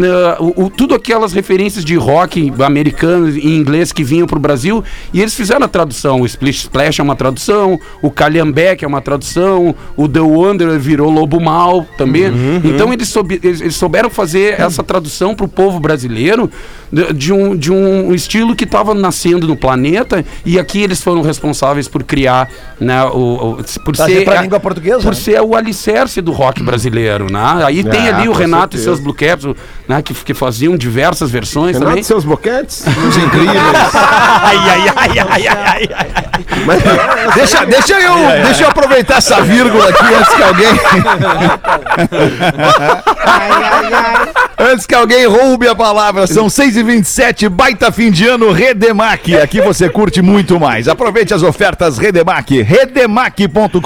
[0.00, 0.08] Né,
[0.38, 4.82] o, tudo aquelas referências de rock americano e inglês que vinham para o Brasil
[5.12, 6.20] e eles fizeram a tradução.
[6.22, 11.10] O Split Splash é uma tradução, o Calhambeck é uma tradução, o The Wanderer virou
[11.10, 12.24] Lobo Mal também.
[12.64, 16.50] Então eles, soube- eles- eles souberam fazer essa tradução para o povo brasileiro
[16.90, 21.20] de, de um, de um estilo que estava nascendo no planeta e aqui eles foram
[21.22, 22.48] responsáveis por criar,
[22.80, 25.14] né, o, o- por Trazer ser a- língua portuguesa, por né?
[25.14, 27.62] ser o alicerce do rock brasileiro, né?
[27.64, 29.56] Aí tem ali o Renato e seus Blue Caps, o-
[29.90, 32.02] né, que, que faziam diversas versões Renato também.
[32.04, 32.84] seus boquetes?
[33.08, 33.60] Os incríveis.
[33.92, 36.08] Ai, ai, ai, ai, ai, ai.
[37.34, 40.68] Deixa, deixa, eu, deixa eu aproveitar essa vírgula aqui antes que alguém.
[44.62, 49.34] Antes que alguém roube a palavra, são 6h27, baita fim de ano Redemac.
[49.38, 50.86] Aqui você curte muito mais.
[50.86, 53.80] Aproveite as ofertas Redemac, redemac.com.br.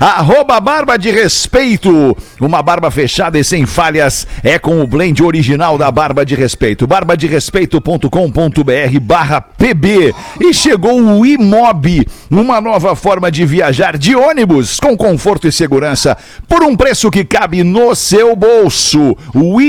[0.00, 2.16] Arroba Barba de Respeito.
[2.40, 6.86] Uma barba fechada e sem falhas é com o blend original da Barba de Respeito.
[6.86, 10.14] barbaderespeito.com.br barra PB.
[10.40, 16.16] E chegou o Imob, uma nova forma de viajar de ônibus com conforto e segurança
[16.48, 19.16] por um preço que cabe no seu bolso.
[19.34, 19.60] O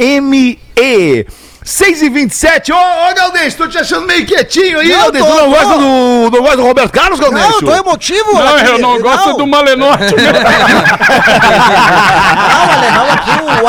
[0.00, 1.26] imob.me
[1.62, 5.28] 6 e 27 Ô, ô Galdêncio, tô te achando meio quietinho aí, Não, Galdêncio.
[5.28, 7.60] tô, Tu não gosta do, não gosta do Roberto Carlos, Não, Galdêncio?
[7.60, 8.32] eu tô emotivo.
[8.32, 8.70] Não, aqui.
[8.70, 10.04] eu não gosto do Malenote.
[12.50, 13.09] Não, alemão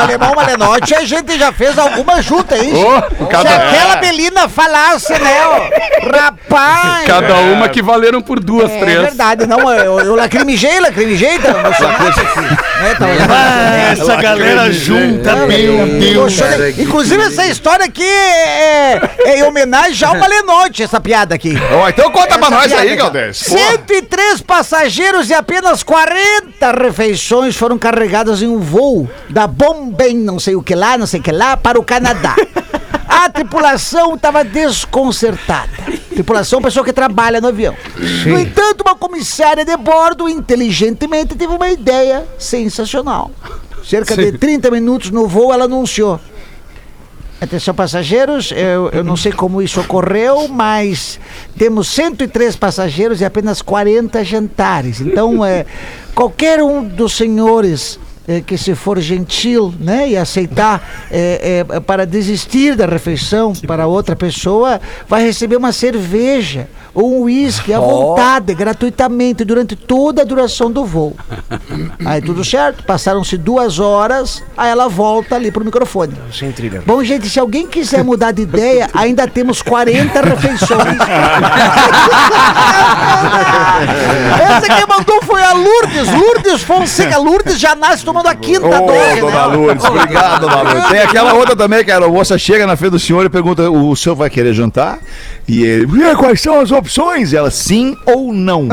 [0.01, 2.71] alemão malenote, a gente já fez alguma junta, hein?
[2.75, 7.05] Ô, cada- Se aquela Belina falasse, né, ó, rapaz.
[7.05, 9.01] Cada uma que valeram por duas, É três.
[9.01, 12.21] verdade, não, eu, eu lacrimijei, lacrimijei, tá emocionado aqui.
[12.83, 13.07] É, tá
[13.91, 15.31] Essa galera junta,
[16.13, 16.75] Eu chorei.
[16.79, 21.53] Inclusive, essa história aqui é, é em homenagem ao Malenote, essa piada aqui.
[21.89, 22.95] Então conta pra Essa nós aí.
[22.95, 23.51] Galdêncio.
[23.51, 29.47] 103 passageiros e apenas 40 refeições foram carregadas em um voo da
[29.91, 32.35] Bombay, não sei o que lá, não sei o que lá, para o Canadá.
[33.07, 35.69] A tripulação estava desconcertada.
[36.09, 37.75] Tripulação, pessoa que trabalha no avião.
[38.25, 43.31] No entanto, uma comissária de bordo inteligentemente teve uma ideia sensacional.
[43.83, 46.19] Cerca de 30 minutos no voo, ela anunciou.
[47.39, 51.19] Atenção, passageiros, eu, eu não sei como isso ocorreu, mas
[51.57, 55.01] temos 103 passageiros e apenas 40 jantares.
[55.01, 55.65] Então, é,
[56.13, 57.99] qualquer um dos senhores
[58.31, 63.87] é, que se for gentil né, e aceitar é, é, para desistir da refeição para
[63.87, 70.25] outra pessoa, vai receber uma cerveja ou um uísque à vontade, gratuitamente, durante toda a
[70.25, 71.15] duração do voo.
[72.05, 76.13] Aí tudo certo, passaram-se duas horas, aí ela volta ali pro microfone.
[76.33, 76.83] Sem trilha.
[76.85, 80.97] Bom, gente, se alguém quiser mudar de ideia, ainda temos 40 refeições.
[84.41, 86.11] Essa que mandou foi a Lourdes.
[86.11, 87.17] Lourdes Fonseca.
[87.17, 89.55] Lourdes já nasce tomando a quinta Ô, dose, dona né?
[89.55, 90.89] Lourdes, obrigado, dona Lourdes.
[90.89, 93.95] Tem aquela outra também, que a moça chega na frente do senhor e pergunta: o
[93.95, 94.99] senhor vai querer jantar?
[95.47, 96.80] E ele, "E quais são as opções?
[97.33, 98.67] Ela, sim ou não?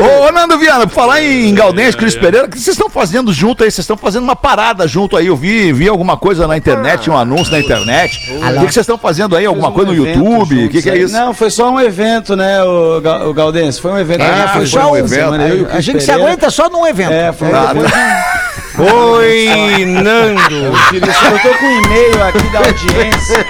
[0.00, 3.32] Ô, ô, Nando Viana, por falar em Galdense, Cris Pereira, o que vocês estão fazendo
[3.32, 3.70] junto aí?
[3.70, 5.26] Vocês estão fazendo uma parada junto aí.
[5.26, 8.30] Eu vi, vi alguma coisa na internet, um anúncio na internet.
[8.30, 9.46] O que vocês estão fazendo aí?
[9.46, 10.66] Alguma coisa no YouTube?
[10.66, 11.02] O que, que é aí.
[11.02, 11.14] isso?
[11.14, 13.80] Não, foi só um evento, né, o, Ga- o Galdense?
[13.80, 14.22] Foi um evento.
[14.22, 14.48] Ah, né?
[14.54, 15.14] foi só um evento.
[15.14, 17.12] semana, eu o A gente se aguenta só num evento.
[17.12, 17.72] É, foi Ah,
[18.78, 20.40] Oi, Nando.
[20.54, 23.46] Eu tô com um e-mail aqui da audiência.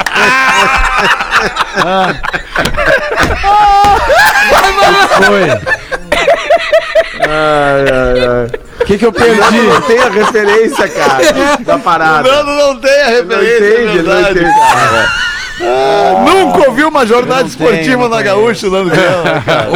[8.80, 9.60] O que, que eu perdi?
[9.60, 11.18] Não tem a referência, cara,
[11.60, 12.30] da parada.
[12.30, 14.58] Nando não tem a referência, entende, é não verdade, entende.
[14.58, 15.27] cara.
[15.60, 18.22] Ah, nunca ouviu uma jornada esportiva tenho, na.
[18.22, 19.70] Gaúcha, Nando Viana, cara.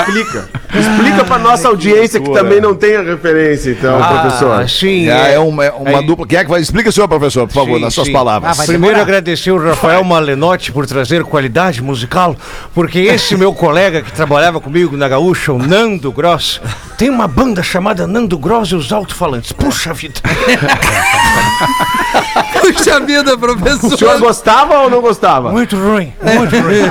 [0.00, 0.48] Explica.
[0.74, 4.60] Explica pra nossa audiência que também não tem a referência, então, professor.
[4.60, 5.08] Ah, sim.
[5.08, 5.34] É, é.
[5.34, 6.26] é uma, é dupla.
[6.26, 6.60] Quem é que vai?
[6.60, 8.12] Explica, senhor professor, por favor, Sim, nas suas sim.
[8.12, 8.58] palavras.
[8.58, 9.02] Ah, Primeiro demorar.
[9.02, 12.36] agradecer o Rafael Malenotti por trazer qualidade musical,
[12.74, 16.60] porque esse meu colega que trabalhava comigo na Gaúcha, o Nando Gross,
[16.96, 19.52] tem uma banda chamada Nando Gross e os Alto-Falantes.
[19.52, 20.20] Puxa vida!
[22.60, 24.18] Puxa vida, O senhor professor.
[24.20, 25.27] gostava ou não gostava?
[25.52, 26.90] Muito ruim, muito ruim.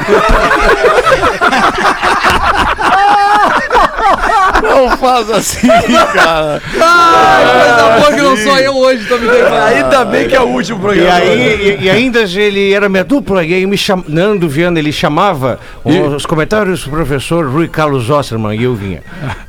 [4.61, 5.67] Não faz assim,
[6.13, 6.61] cara.
[6.81, 9.55] Ai, coisa boa que não sou eu hoje, tô me queimando.
[9.55, 11.13] Ainda bem que é o último E, programa.
[11.15, 14.03] aí, e, e ainda ele era minha dupla, e aí me cham...
[14.07, 19.01] Nando Viana, ele chamava os comentários do professor Rui Carlos Osterman, e eu vinha.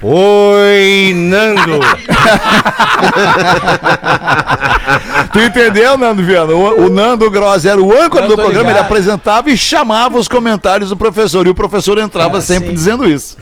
[0.02, 1.80] Oi, Nando!
[5.32, 6.52] Tu entendeu, Nando Viana?
[6.52, 8.84] O, o Nando Gross era o âncora do programa, ele ligado.
[8.86, 11.46] apresentava e chamava os comentários do professor.
[11.46, 12.74] E o professor entrava Ah, sempre sim.
[12.74, 13.36] dizendo isso.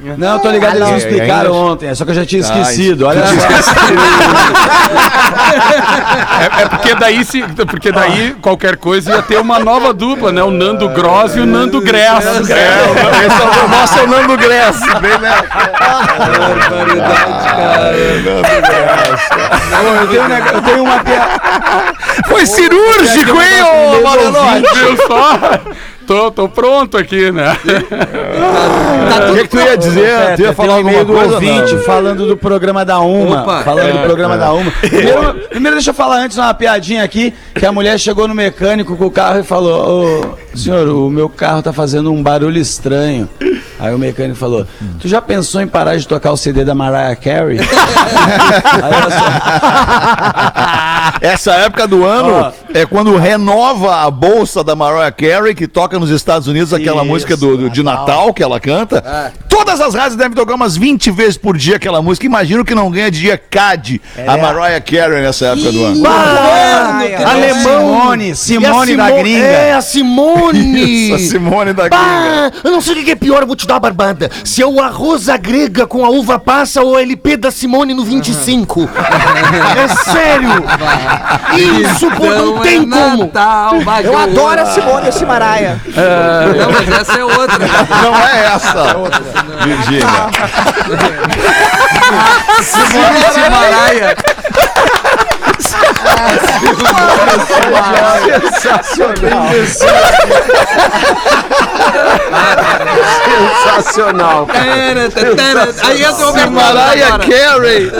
[0.00, 2.40] Não, eu tô ligado, eles me É, explicaram ainda- ontem, só que eu já tinha
[2.40, 3.06] esquecido.
[3.06, 3.32] Olha só.
[6.40, 10.42] É, é porque daí, se, porque daí qualquer coisa ia ter uma nova dupla, né?
[10.42, 12.26] O Nando Gross e o Nando Gress.
[12.26, 14.78] Esse é o nosso é o Nando Gress.
[15.00, 15.42] Bem, né?
[20.00, 21.40] Eu, tenho um neg- eu tenho uma piada.
[22.28, 24.74] Foi cirúrgico, hein, ô Malenotti?
[24.74, 25.38] Viu só?
[26.08, 27.54] Tô, tô pronto aqui, né?
[29.28, 30.36] O que, que tu ia dizer?
[30.36, 31.34] Tu ia falar um alguma do coisa?
[31.34, 31.82] ouvinte não?
[31.82, 33.42] falando do programa da Uma.
[33.42, 33.62] Opa.
[33.62, 34.70] falando do programa da Uma.
[34.80, 38.96] Primeiro, primeiro, deixa eu falar antes uma piadinha aqui, que a mulher chegou no mecânico
[38.96, 43.28] com o carro e falou, ô, senhor, o meu carro tá fazendo um barulho estranho.
[43.78, 44.66] Aí o mecânico falou,
[45.00, 47.58] tu já pensou em parar de tocar o CD da Mariah Carey?
[47.60, 49.28] Aí ela só-
[51.20, 52.52] Essa época do ano Ó.
[52.74, 57.10] é quando renova a bolsa da Mariah Carey, que toca nos Estados Unidos aquela Isso,
[57.12, 59.32] música do, do- de Natal que ela canta.
[59.48, 62.26] Todas as rádios devem tocar umas 20 vezes por dia aquela música.
[62.26, 66.02] Imagino que não ganha dia CAD a Mariah Carey nessa época do ano.
[67.54, 69.44] Simone, Simone da gringa.
[69.44, 71.12] É, a Simone.
[71.14, 72.02] Essa Simone da gringa.
[72.04, 74.30] Bah, eu não sei o que que é pior, eu vou te uma barbada.
[74.44, 78.04] Se é o arroz grega com a uva passa ou a LP da Simone no
[78.04, 78.88] 25.
[79.76, 80.64] é sério.
[81.56, 83.24] Isso, pô, não tem é como.
[83.24, 85.80] Natal, Eu adoro a Simone Simaraia.
[85.86, 87.58] Não, mas essa é outra.
[88.02, 88.96] Não é essa,
[89.64, 90.06] Virgínia.
[92.62, 94.16] Simone Simaraia.
[103.64, 104.46] Sensacional.
[104.46, 105.74] Tara, tara, tara.
[105.84, 107.18] Aí entra o Roberto Mariah.
[107.18, 107.92] Carey.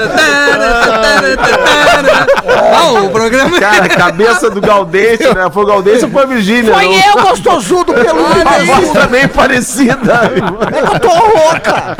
[2.74, 5.48] Ah, o programa Cara, cabeça do Galdêncio, né?
[5.52, 6.72] Foi o Galdêncio ou foi a Virgínia?
[6.74, 8.48] Foi Não- eu, gostosudo, peludo.
[8.48, 10.30] A voz também parecida.
[10.34, 11.96] Eu tô louca.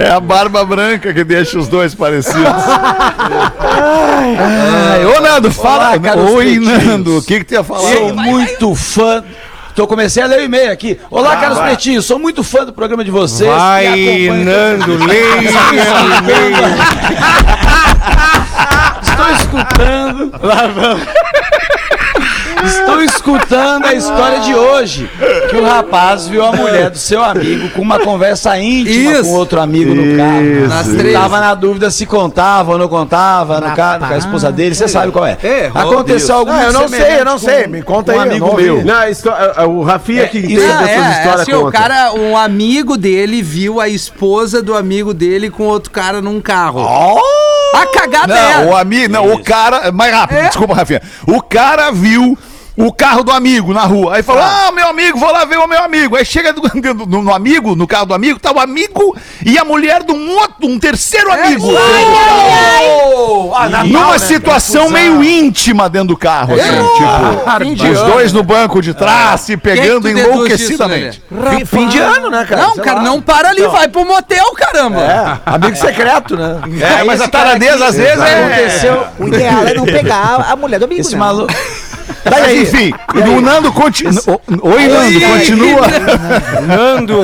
[0.00, 2.44] É a barba branca que deixa os dois parecidos.
[3.60, 5.98] Ai, ô, Nando, fala.
[5.98, 6.84] Olá, Oi, pretinhos.
[6.84, 7.92] Nando, o que, que tu ia falar?
[7.92, 9.24] Sou muito fã.
[9.74, 10.98] Tô comecei a ler o e-mail aqui.
[11.10, 12.04] Olá, caros pretinhos.
[12.04, 13.48] Sou muito fã do programa de vocês.
[13.48, 15.54] Vai, Nando, leia o e-mail.
[19.02, 20.32] Estou escutando.
[20.42, 21.06] Lá vamos.
[22.64, 25.10] Estou escutando a história de hoje.
[25.50, 29.24] Que o rapaz viu a mulher do seu amigo com uma conversa íntima Isso.
[29.24, 30.68] com outro amigo no carro.
[30.68, 31.14] Nas três.
[31.14, 34.74] Tava na dúvida se contava ou não contava no carro, com a esposa dele.
[34.74, 35.36] Você sabe qual é.
[35.42, 37.66] É, Aconteceu algo Ah, eu não sei, eu não com sei.
[37.66, 38.84] Me conta um aí, amigo eu não meu.
[38.84, 41.78] Não, o Rafinha que entende Ah, dessas é, é histórias assim, o conta.
[41.78, 46.84] cara, um amigo dele viu a esposa do amigo dele com outro cara num carro.
[47.74, 48.64] A cagada Não, é.
[48.66, 51.02] o amigo, não, o cara, mais rápido, desculpa, Rafinha.
[51.26, 52.36] O cara viu
[52.80, 54.14] o carro do amigo na rua.
[54.16, 56.16] Aí falou: Ah, meu amigo, vou lá ver o meu amigo.
[56.16, 56.62] Aí chega do-
[56.94, 60.12] no, no- no amigo, no carro do amigo, tá o amigo e a mulher de
[60.12, 61.68] um outro, um terceiro amigo.
[63.54, 68.80] Ah, E uma situação meio íntima dentro do carro, assim, tipo, os dois no banco
[68.80, 71.22] de trás, se pegando tu deduz enlouquecidamente.
[71.30, 72.62] disso, Fim, fim de ano, né, cara?
[72.62, 73.02] Não, Sei cara, lá.
[73.04, 75.00] não para ali, vai pro motel, caramba.
[75.00, 76.60] É, amigo secreto, né?
[77.00, 78.44] É, mas a taradeza às vezes é.
[78.44, 79.04] Aconteceu.
[79.18, 81.00] O ideal é não pegar a mulher do amigo.
[81.00, 81.18] Esse né?
[82.08, 82.30] Maluco.
[82.30, 82.92] Mas enfim,
[83.36, 84.40] o Nando continua.
[84.62, 85.86] Oi, Nando, continua.
[86.66, 87.20] Nando,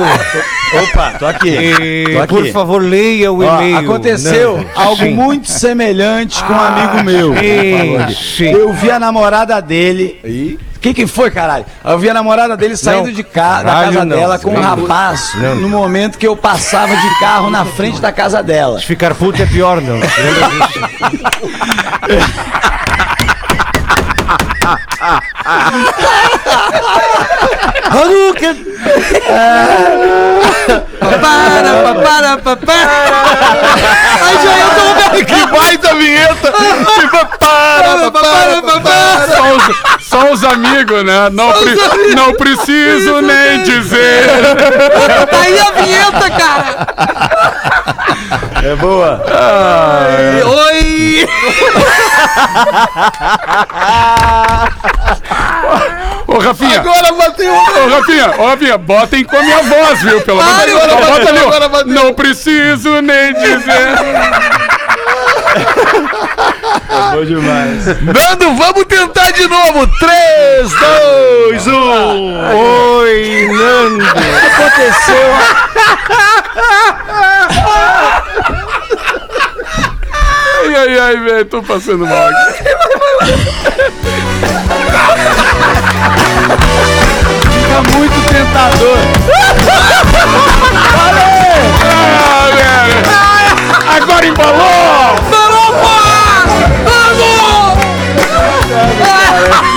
[0.83, 1.55] Opa, tô aqui.
[1.55, 2.33] eh, Tô aqui.
[2.35, 3.77] por favor, leia o Ó, e-mail.
[3.77, 4.69] aconteceu Nando.
[4.75, 5.11] algo Sim.
[5.13, 7.33] muito semelhante com um amigo meu.
[7.35, 8.51] Sim, sim.
[8.51, 10.59] Eu vi a namorada dele.
[10.75, 11.65] O que, que foi, caralho?
[11.83, 13.63] Eu vi a namorada dele saindo Não, de ca...
[13.63, 14.15] da caralho, casa não.
[14.17, 14.61] dela com um Não.
[14.61, 18.79] rapaz no momento que eu passava de carro na frente da casa dela.
[18.79, 19.99] Ficar puto é pior, não.
[24.65, 25.05] Disso?
[31.21, 32.89] Para, para, para, para.
[34.21, 36.51] Aí já eu tô vendo Que baita vinheta!
[36.99, 39.27] Tipo, para, para, para, para.
[39.27, 39.63] Só os,
[40.07, 41.29] só os amigos, né?
[41.31, 44.25] Não, pre- não preciso nem dizer.
[45.29, 46.87] Tá aí a vinheta, cara.
[48.63, 49.23] É boa.
[50.45, 51.27] Oi.
[56.27, 57.53] Ô, Rafinha, Agora bateu.
[57.53, 60.19] ô, Rafinha, ô, Rafinha, botem com a minha voz, viu?
[60.21, 60.83] Pelo amor de Deus.
[60.83, 61.47] agora Bota bateu, ali, ó.
[61.47, 61.93] agora bateu.
[61.93, 63.95] Não preciso nem dizer.
[68.01, 69.87] Nando, vamos tentar de novo.
[69.99, 70.71] 3,
[71.51, 72.57] 2, 1.
[72.57, 74.05] Oi, Nando.
[74.05, 75.35] Aconteceu.
[80.65, 82.63] Ai, ai, ai, velho, tô passando mal aqui.
[87.53, 88.97] Fica muito tentador.
[92.17, 93.05] Ah, velho.
[93.95, 95.15] Agora embalou!
[99.03, 99.74] Ai,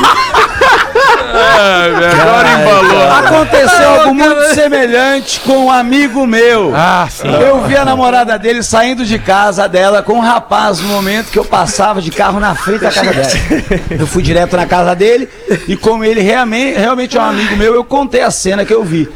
[1.90, 3.12] velho, agora embalou.
[3.12, 6.72] Aconteceu algo muito semelhante com um amigo meu.
[6.74, 7.28] Ah, sim.
[7.28, 11.38] Eu vi a namorada dele saindo de casa dela com um rapaz no momento que
[11.38, 13.82] eu passava de carro na frente da casa dela.
[13.90, 15.28] Eu fui direto na casa dele
[15.66, 18.84] e como ele realmente, realmente é um amigo meu, eu contei a cena que eu
[18.84, 19.08] vi.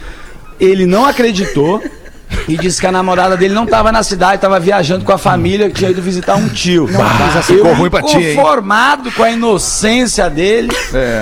[0.60, 1.82] Ele não acreditou
[2.48, 5.68] e disse que a namorada dele não estava na cidade, estava viajando com a família,
[5.68, 6.88] que tinha ido visitar um tio.
[7.34, 10.68] eu ficou ruim pra conformado com a inocência dele,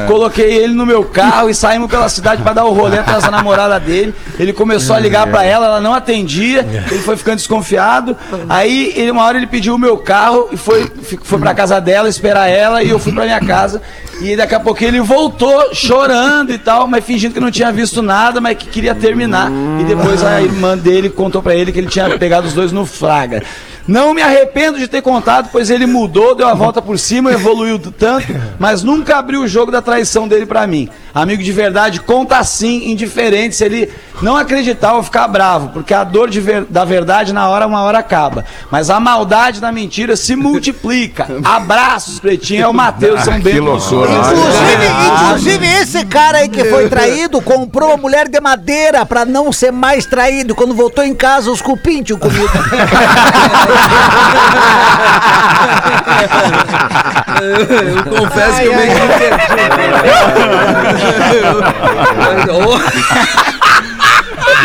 [0.07, 3.31] coloquei ele no meu carro e saímos pela cidade para dar o rolê atrás da
[3.31, 4.15] namorada dele.
[4.39, 8.17] Ele começou a ligar para ela, ela não atendia, ele foi ficando desconfiado.
[8.49, 10.91] Aí, ele, uma hora ele pediu o meu carro e foi,
[11.23, 13.81] foi pra casa dela esperar ela e eu fui pra minha casa.
[14.21, 18.03] E daqui a pouco ele voltou chorando e tal, mas fingindo que não tinha visto
[18.03, 19.51] nada, mas que queria terminar.
[19.81, 22.85] E depois a irmã dele contou pra ele que ele tinha pegado os dois no
[22.85, 23.43] flagra.
[23.89, 27.79] Não me arrependo de ter contado, pois ele mudou, deu a volta por cima, evoluiu
[27.79, 28.27] tanto,
[28.59, 30.89] mas nunca abriu o jogo da traição dele pra mim.
[31.15, 33.91] Amigo de verdade, conta assim, indiferente, se ele
[34.23, 37.83] não acreditar ou ficar bravo, porque a dor de ver- da verdade na hora, uma
[37.83, 38.45] hora acaba.
[38.71, 41.27] Mas a maldade da mentira se multiplica.
[41.45, 43.65] Abraços, Pretinho, é o Matheus São Bento.
[43.65, 44.05] do Sul.
[44.05, 44.87] Inclusive,
[45.23, 49.73] inclusive, esse cara aí que foi traído comprou uma mulher de madeira pra não ser
[49.73, 50.55] mais traído.
[50.55, 52.51] Quando voltou em casa, os cupim tinham comido.
[57.41, 61.00] Eu confesso que eu meio que perdi.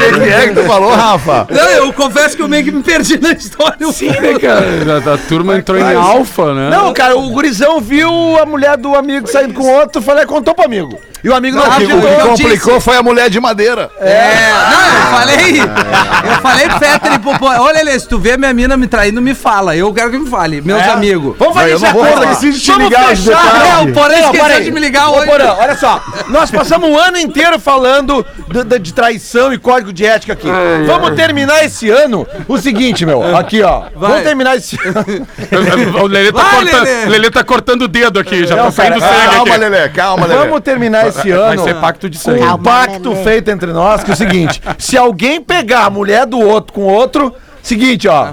[0.07, 1.47] O que é que tu falou, Rafa?
[1.49, 3.91] Não, eu confesso que eu meio que me perdi na história.
[3.91, 4.65] Sim, né, cara?
[5.11, 6.69] A, a turma entrou em alfa, né?
[6.69, 10.65] Não, cara, o gurizão viu a mulher do amigo saindo com outro, falei, contou pro
[10.65, 10.99] amigo.
[11.23, 11.99] E o amigo não O que, acreditou.
[11.99, 12.85] o que complicou disse.
[12.85, 13.89] foi a mulher de madeira.
[13.99, 15.59] É, não, eu falei.
[15.61, 18.85] Eu falei pro Fetter e pro Pô, Olha, Lê, se tu vê minha mina me
[18.87, 19.75] traindo, me fala.
[19.75, 20.89] Eu quero que me fale, meus É.
[20.89, 21.35] amigos.
[21.39, 22.79] Vamos fazer esse não acordo Vamos fechar.
[22.79, 24.63] É, Não, esqueceu peraí.
[24.63, 25.25] de me ligar Ô, hoje.
[25.27, 26.01] Porã, olha só.
[26.29, 30.47] Nós passamos um ano inteiro falando do- do- de traição e código de ética aqui.
[30.85, 33.35] Vamos terminar esse ano o seguinte, meu.
[33.35, 33.83] Aqui, ó.
[33.95, 35.27] Vamos terminar esse ano.
[36.01, 37.05] O Lelê tá, Vai, cortando, Lelê.
[37.05, 39.57] Lelê tá cortando o dedo aqui, já Não, tá saindo cara, sangue Calma, aqui.
[39.57, 40.39] Lelê, calma, Lelê.
[40.41, 41.63] Vamos terminar esse Vai ano.
[41.63, 42.43] ser pacto de sangue.
[42.43, 46.39] um pacto feito entre nós, que é o seguinte: se alguém pegar a mulher do
[46.39, 48.29] outro com o outro, seguinte, ó.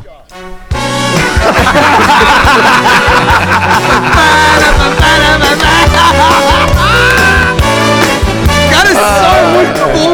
[8.70, 10.12] Cara, esse som é muito bom.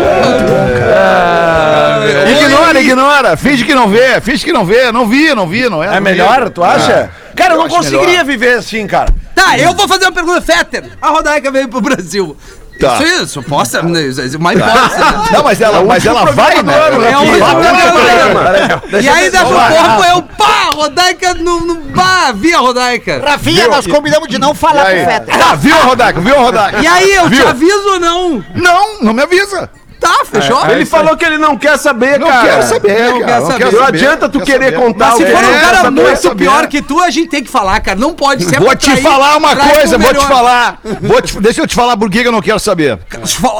[2.30, 3.36] Ignora, ignora.
[3.36, 4.90] Finge que não vê, finge que não vê.
[4.92, 5.96] Não vi, não vi, não é?
[5.96, 7.10] É melhor, tu acha?
[7.38, 8.24] Cara, eu não conseguiria melhor.
[8.24, 9.14] viver assim, cara.
[9.34, 10.84] Tá, eu vou fazer uma pergunta, Fetter.
[11.00, 12.36] A Rodaica veio pro Brasil.
[12.80, 12.94] Tá.
[13.02, 14.98] Isso é suposta, né, isso é uma hipótese.
[15.00, 15.24] né?
[15.32, 16.74] Não, mas ela, mas ela vai, né?
[17.10, 19.00] É um Vai, programa.
[19.02, 23.20] E ainda pro corpo eu, pá, Rodaica no, no pá, via Rodaica.
[23.24, 25.04] Rafinha, nós combinamos de não falar pro.
[25.04, 25.34] Fetter.
[25.50, 26.20] Ah, viu, Rodaco?
[26.20, 26.80] Viu, Rodaco?
[26.80, 27.48] E aí, eu te Viu?
[27.48, 28.44] aviso ou não?
[28.54, 29.68] Não, não me avisa.
[30.00, 30.64] Tá, fechou?
[30.70, 32.48] Ele falou que ele não quer saber, Não cara.
[32.48, 33.24] quero saber, Não cara.
[33.32, 33.58] quer Não saber.
[33.58, 33.96] quero Não saber.
[33.98, 34.76] adianta tu Quer querer saber.
[34.84, 36.44] contar Mas se for um É, cara muito saber.
[36.44, 37.98] pior que tu, a gente tem que falar, cara.
[37.98, 40.78] Não pode ser Vou pra te trair- falar uma coisa, vou te falar.
[41.02, 42.98] Vou te- deixa eu te falar por que eu não quero saber.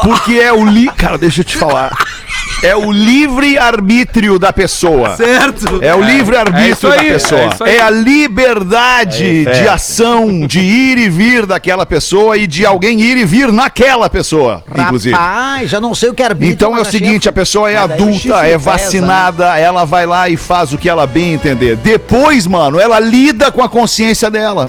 [0.03, 0.89] Porque é o li...
[0.97, 1.93] Cara, deixa eu te falar.
[2.63, 5.17] É o livre-arbítrio da pessoa.
[5.17, 5.79] Certo.
[5.81, 7.41] É o é livre-arbítrio isso da aí, pessoa.
[7.67, 13.01] é É, a liberdade de ação, de ir e vir daquela pessoa e de alguém
[13.01, 15.15] ir e vir naquela pessoa, inclusive.
[15.15, 16.53] Rapaz, já não sei o que é arbítrio.
[16.53, 20.29] Então é o seguinte, a pessoa é Mas adulta, é pesa, vacinada, ela vai lá
[20.29, 21.77] e faz o que ela bem entender.
[21.77, 24.69] Depois, mano, ela lida com a consciência dela.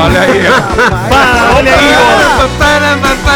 [0.00, 0.46] Olha aí.
[1.56, 3.27] olha aí.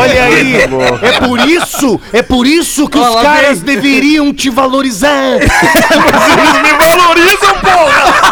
[0.00, 0.56] Olha aí.
[1.02, 3.76] É por isso, é por isso que os caras vem.
[3.76, 5.34] deveriam te valorizar.
[5.36, 8.28] Eles me valorizam, porra!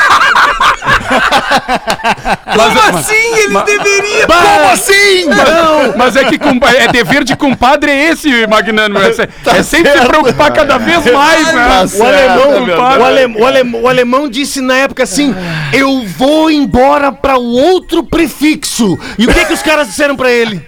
[2.45, 3.15] Como assim?
[3.37, 4.27] Eles deveriam.
[4.27, 5.25] Como assim?
[5.27, 6.39] Não, mas é que
[6.77, 8.99] é dever de compadre é esse, Magnânimo.
[8.99, 11.69] É, se- é sempre se preocupar cada vez mais, né?
[11.69, 12.05] Tá O certo,
[12.43, 15.35] alemão, é o, alem- o alem- o alemão disse na época assim:
[15.73, 18.99] Eu vou embora pra o outro prefixo.
[19.19, 20.63] E o que, que os caras disseram pra ele?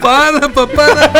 [0.00, 1.10] Para, para,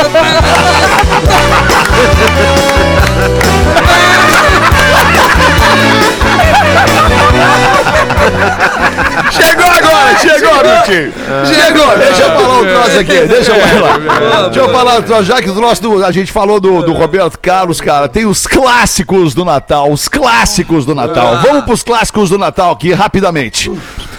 [9.31, 11.13] Chegou agora, chegou, Miltinho.
[11.47, 14.43] Chegou, deixa eu falar um troço aqui, deixa eu falar.
[14.45, 16.93] Deixa eu falar um troço, já que o troço do- a gente falou do, do
[16.93, 21.39] Roberto Carlos, cara, tem os clássicos do Natal, os clássicos do Natal.
[21.43, 23.71] Vamos pros clássicos do Natal aqui, rapidamente.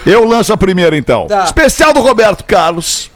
[0.06, 1.28] Eu lanço a primeira, então.
[1.28, 1.44] Tá.
[1.44, 3.10] Especial do Roberto Carlos.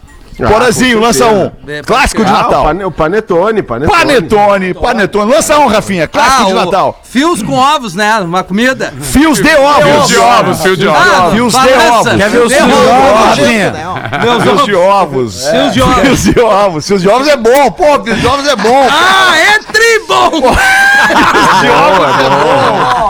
[0.47, 1.51] Porazinho, com lança um.
[1.67, 2.63] É, Clássico de Ah, Natal.
[2.65, 3.97] pane- o Panetone, Panetone.
[3.97, 5.31] Panetone, panetone.
[5.31, 6.07] Lança um, Rafinha.
[6.07, 6.99] Clássico de Ah, o- Natal.
[7.03, 8.15] Fios com ovos, né?
[8.19, 8.93] Uma comida.
[9.01, 9.83] Fios de ovos.
[9.83, 10.99] Fios de ovos, fios de ovos.
[11.01, 12.07] Ah, Fios de ovos.
[12.17, 13.25] Quer ver os Fios de de ovos?
[13.29, 13.73] Rafinha?
[14.21, 14.65] Meus Fios ovos.
[14.65, 15.47] de ovos.
[15.49, 15.99] Fios de ovos.
[16.01, 16.87] Fios de ovos.
[16.87, 17.71] Fios de ovos é bom.
[17.71, 18.87] Pô, fios de ovos é bom.
[18.89, 20.29] Ah, é tribom!
[20.31, 23.08] Fios de ovos é bom.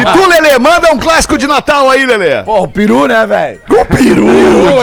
[0.00, 2.42] E tu, Lelê, manda um clássico de Natal aí, Lelê.
[2.42, 3.60] Pô, o peru, né, velho?
[3.68, 4.82] O peru, Ô,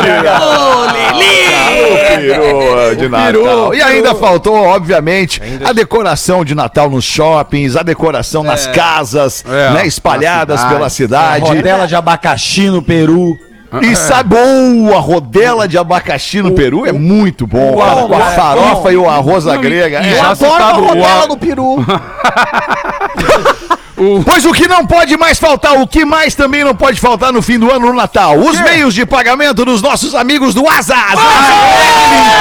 [0.91, 1.43] Lelê!
[1.83, 3.73] O peru de Natal.
[3.75, 9.71] E ainda faltou, obviamente, a decoração de Natal nos shoppings, a decoração nas casas, É.
[9.71, 11.45] né, espalhadas pela cidade.
[11.47, 13.37] Rodela de abacaxi no Peru.
[13.81, 18.03] E sabe, boa, rodela de abacaxi no Peru é muito bom, cara.
[18.03, 19.97] Com a farofa e o arroz à grega.
[19.97, 20.13] É.
[20.15, 21.77] já citado o, a- do peru.
[24.25, 27.41] Pois o que não pode mais faltar, o que mais também não pode faltar no
[27.41, 28.39] fim do ano no Natal?
[28.39, 30.97] Os meios de pagamento dos nossos amigos do Asas.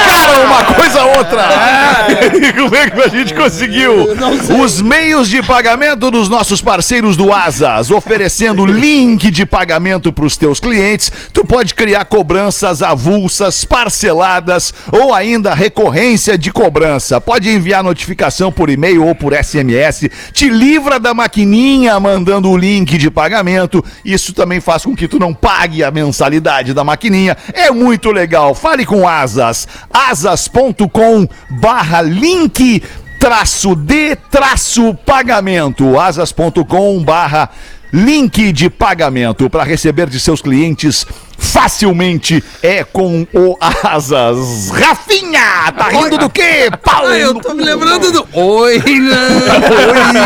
[0.07, 1.49] Linkaram uma coisa a outra.
[2.57, 4.07] Como é que a gente conseguiu?
[4.61, 10.35] Os meios de pagamento dos nossos parceiros do Asas, oferecendo link de pagamento para os
[10.35, 11.11] teus clientes.
[11.31, 17.21] Tu pode criar cobranças avulsas, parceladas ou ainda recorrência de cobrança.
[17.21, 20.09] Pode enviar notificação por e-mail ou por SMS.
[20.31, 23.83] Te livra da maquininha mandando o link de pagamento.
[24.03, 27.37] Isso também faz com que tu não pague a mensalidade da maquininha.
[27.53, 28.55] É muito legal.
[28.55, 29.67] Fale com Asas.
[29.93, 32.81] asas.com barra link
[33.19, 35.99] traço de traço pagamento.
[35.99, 37.49] asas.com barra
[37.91, 41.05] link de pagamento para receber de seus clientes
[41.43, 44.69] facilmente é com o Asas.
[44.71, 46.69] Rafinha, tá rindo do quê?
[46.81, 48.27] Pau Ah, eu tô me lembrando do.
[48.33, 50.23] Oi, não.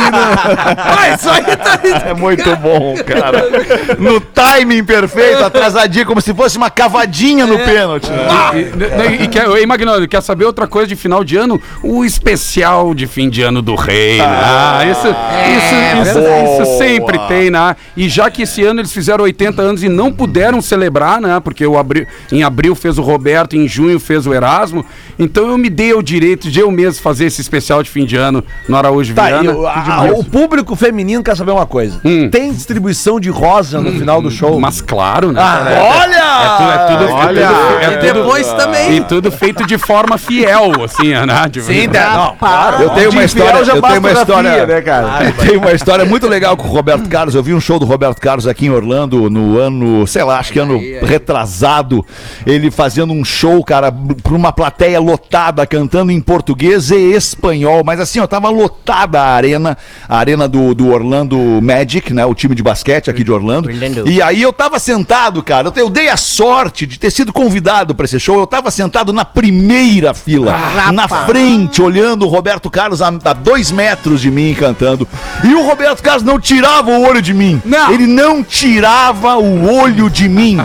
[0.78, 1.80] Ah, isso aí tá.
[2.10, 3.50] É muito bom, cara.
[3.98, 8.10] No timing perfeito, atrasadinho, como se fosse uma cavadinha no pênalti.
[8.10, 8.28] né?
[8.54, 11.62] E, e, e quer, ei, quer saber outra coisa de final de ano?
[11.82, 14.26] O especial de fim de ano do rei, né?
[14.26, 16.62] Ah, isso, isso, isso, boa.
[16.64, 17.76] isso sempre tem, né?
[17.96, 21.40] E já que esse ano eles fizeram 80 anos e não puderam celebrar, né?
[21.40, 24.86] Porque o abri- em abril fez o Roberto, em junho fez o Erasmo.
[25.18, 28.16] Então eu me dei o direito de eu mesmo fazer esse especial de fim de
[28.16, 29.44] ano no Araújo Tá, Viana.
[29.46, 32.00] e o, a- o público feminino quer saber uma coisa.
[32.04, 32.30] Hum.
[32.30, 34.60] Tem distribuição de rosa no final do show?
[34.60, 35.42] Mas claro, né?
[35.42, 36.18] olha!
[36.18, 37.40] É tudo, é tudo, Olha!
[37.40, 38.98] é tudo, é E tudo- depois também.
[38.98, 41.48] E tudo feito de forma fiel, assim, né?
[41.50, 42.84] De Sim, tá, não, claro.
[42.84, 45.24] Eu tenho uma história, eu tenho uma história, né, cara?
[45.26, 47.36] Eu tenho uma história muito legal com o Roberto Carlos.
[47.36, 50.52] Eu vi um show do Roberto Carlos aqui em Orlando no ano, sei lá, acho
[50.54, 52.06] que ano retrasado.
[52.46, 57.84] Ele fazendo um show, cara, pra uma plateia lotada, cantando em português e espanhol.
[57.84, 59.78] Mas assim, ó, tava lotada a arena,
[60.08, 62.26] a arena do, do Orlando Magic, né?
[62.26, 63.70] O time de basquete aqui de Orlando.
[64.08, 65.68] E aí eu tava sentado, cara.
[65.70, 68.40] Eu, eu dei a sorte de ter sido convidado pra esse show.
[68.40, 70.58] Eu tava sentado na primeira fila,
[70.94, 75.08] na frente, olhando o Roberto Carlos a, a dois metros de mim cantando.
[75.44, 77.62] E o Roberto Carlos não tirava o olho de mim.
[77.64, 77.92] Não.
[77.92, 80.58] Ele não tirava o olho de mim.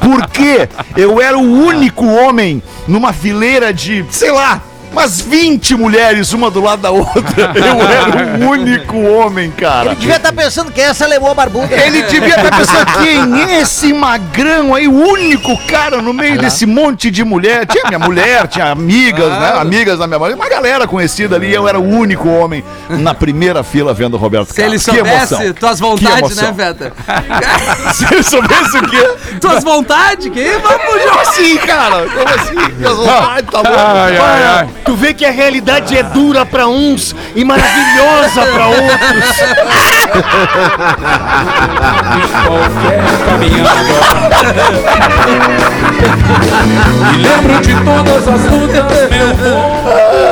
[0.00, 4.62] Porque eu era o único homem numa fileira de, sei lá,
[4.92, 7.52] umas 20 mulheres, uma do lado da outra.
[7.54, 9.90] Eu era o único homem, cara.
[9.90, 11.74] Ele devia estar pensando que essa levou a barbuda.
[11.74, 16.66] Ele devia estar pensando, quem é esse magrão aí, o único cara no meio desse
[16.66, 17.66] monte de mulher?
[17.66, 19.52] Tinha minha mulher, tinha amigas, né?
[19.58, 21.52] Amigas da minha mulher, uma galera conhecida ali.
[21.52, 24.84] Eu era o único homem na primeira fila vendo o Roberto Se ele Carlos.
[24.84, 25.54] Que soubesse emoção.
[25.54, 26.52] tuas Que vontades, né.
[26.56, 26.92] Veta?
[27.94, 29.38] Se ele soubesse o quê?
[29.40, 30.30] tuas vontades?
[30.32, 32.06] Que vamos, Como assim, cara?
[32.08, 32.74] Como assim?
[32.76, 33.74] Minhas vontades, tá bom?
[33.76, 34.68] Ai, ai, ai.
[34.88, 38.88] Tu vê que a realidade é dura pra uns e maravilhosa pra outros.
[42.46, 42.98] qualquer.
[47.12, 50.28] Me lembro de todas as lutas, meu povo.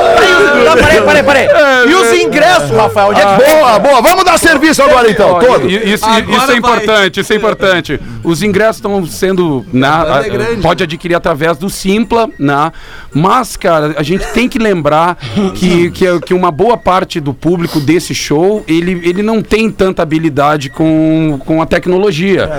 [0.65, 1.47] Tá peraí, peraí, peraí.
[1.89, 3.09] E os ingressos, Rafael?
[3.09, 4.01] Onde é que Boa, boa.
[4.01, 5.69] Vamos dar serviço agora então, Olha, todo.
[5.69, 6.57] Isso, Agora isso é vai.
[6.57, 7.99] importante, isso é importante.
[8.23, 9.65] Os ingressos estão sendo.
[9.71, 12.71] Na, banda é pode adquirir através do Simpla, né?
[13.13, 15.17] mas, cara, a gente tem que lembrar
[15.55, 20.01] que, que, que uma boa parte do público desse show ele, ele não tem tanta
[20.01, 22.49] habilidade com, com a tecnologia.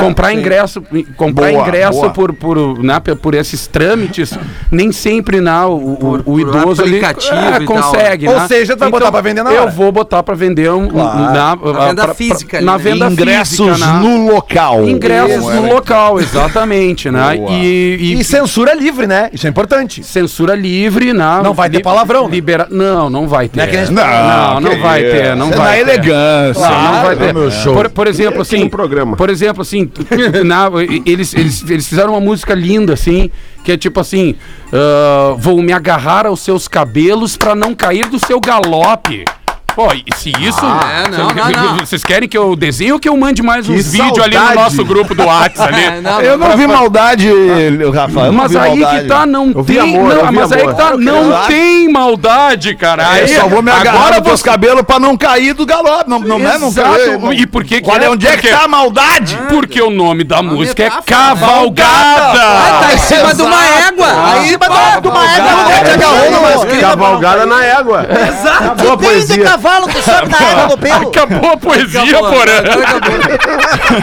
[0.00, 0.82] comprar ingresso,
[1.16, 2.10] comprar Boa, ingresso boa.
[2.10, 4.32] por, por, né, por esses trâmites,
[4.70, 8.28] nem sempre né, o, Por- o idoso aplicativo é, consegue.
[8.28, 8.46] Ou né?
[8.48, 9.70] seja, tu vai botar pra vender na Eu hora.
[9.70, 11.54] vou botar pra vender um, na, Na
[11.86, 12.78] venda pra- física ali, na né?
[12.84, 13.98] venda Ingressos física, né?
[14.00, 14.88] no local.
[14.88, 15.72] Ingressos Isso, no é.
[15.72, 17.36] local, exatamente, né?
[17.36, 17.50] Boa.
[17.52, 19.30] E, e- E censura livre, né?
[19.32, 20.02] Isso é importante.
[20.04, 21.21] censura livre, né?
[21.42, 22.30] Não vai ter palavrão, né?
[22.34, 22.66] Libera...
[22.70, 23.58] Não, não vai ter.
[23.58, 25.10] Não é que Não, não, que vai isso.
[25.12, 25.90] ter, não é vai na ter.
[25.92, 26.68] elegância.
[26.70, 27.34] Não, não vai ter.
[27.34, 27.74] meu show.
[27.74, 28.68] Por, por exemplo, assim.
[28.68, 29.16] programa.
[29.16, 29.90] Por exemplo, assim,
[30.44, 30.70] na-
[31.06, 33.30] eles, eles, eles fizeram uma música linda, assim,
[33.64, 34.34] que é tipo assim:
[34.72, 39.24] ah, Vou me agarrar aos seus cabelos pra não cair do seu galope.
[39.74, 40.60] Pô, e se isso.
[40.64, 41.76] é, não, não, não.
[41.86, 44.54] Vocês querem que eu desenhe ou que eu mande mais uns Que vídeos ali no
[44.54, 45.82] nosso grupo do WhatsApp ali?
[45.92, 47.28] É, não, Eu não vi maldade,
[47.92, 48.20] Rafa.
[48.20, 49.02] eu não Mas aí maldade.
[49.02, 49.78] que tá, não Eu tem.
[49.78, 50.74] amor, não, eu mas aí amor.
[50.74, 53.02] que tá, não tem maldade, cara.
[53.02, 56.08] Eu Aí, só vou me agarrar agora nos teus cabelos pra não cair do galope.
[56.08, 56.70] Não, não, é, não
[57.20, 58.10] não- E por que que Olha, é?
[58.10, 59.38] onde é que tá a maldade?
[59.48, 61.04] Porque o nome da música é metáfora.
[61.06, 62.40] Cavalgada.
[62.42, 64.06] Ah, tá em cima de uma égua.
[64.34, 65.72] Aí, Cima da- de uma égua,
[66.72, 68.06] é Cavalgada na égua.
[68.10, 68.64] Exato.
[68.64, 69.44] Acabou a Tem de poesia.
[69.62, 71.08] Cavalo que sobe na égua do pelo.
[71.08, 72.62] Acabou a poesia, porã.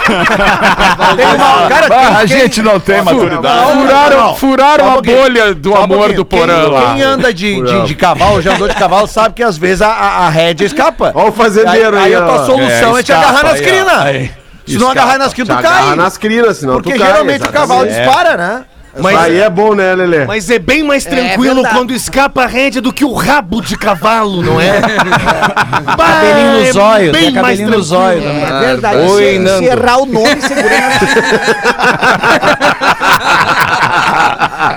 [1.16, 3.72] Tem uma- cara, a gente não tem maturidade.
[3.74, 6.94] Furaram, furaram a bolha do amor do porã quem, lá.
[6.94, 9.90] Quem anda de, de, de cavalo, já andou de cavalo, sabe que às vezes a,
[9.90, 11.12] a, a rédea escapa.
[11.14, 14.30] Olha o fazendeiro aí, aí, aí a tua solução é, te agarrar nas crinas.
[14.66, 15.96] Se não agarrar nas crinas, tu cai.
[15.96, 17.08] nas crinas, senão Porque tu cai.
[17.08, 18.08] geralmente o cavalo exatamente.
[18.08, 18.64] dispara, né?
[18.98, 20.26] Mas aí é bom, né, Lelê?
[20.26, 21.76] Mas é bem mais tranquilo verdade.
[21.76, 24.82] quando escapa a rédea do que o rabo de cavalo, não é?
[25.96, 28.46] Bah, Cabelinho no é zóio, bem tem mais cabelinho no zóio tranquilo.
[28.48, 28.58] também.
[28.58, 28.98] É verdade.
[28.98, 29.58] Oi, se, Nando.
[29.60, 30.70] se errar o nome, segura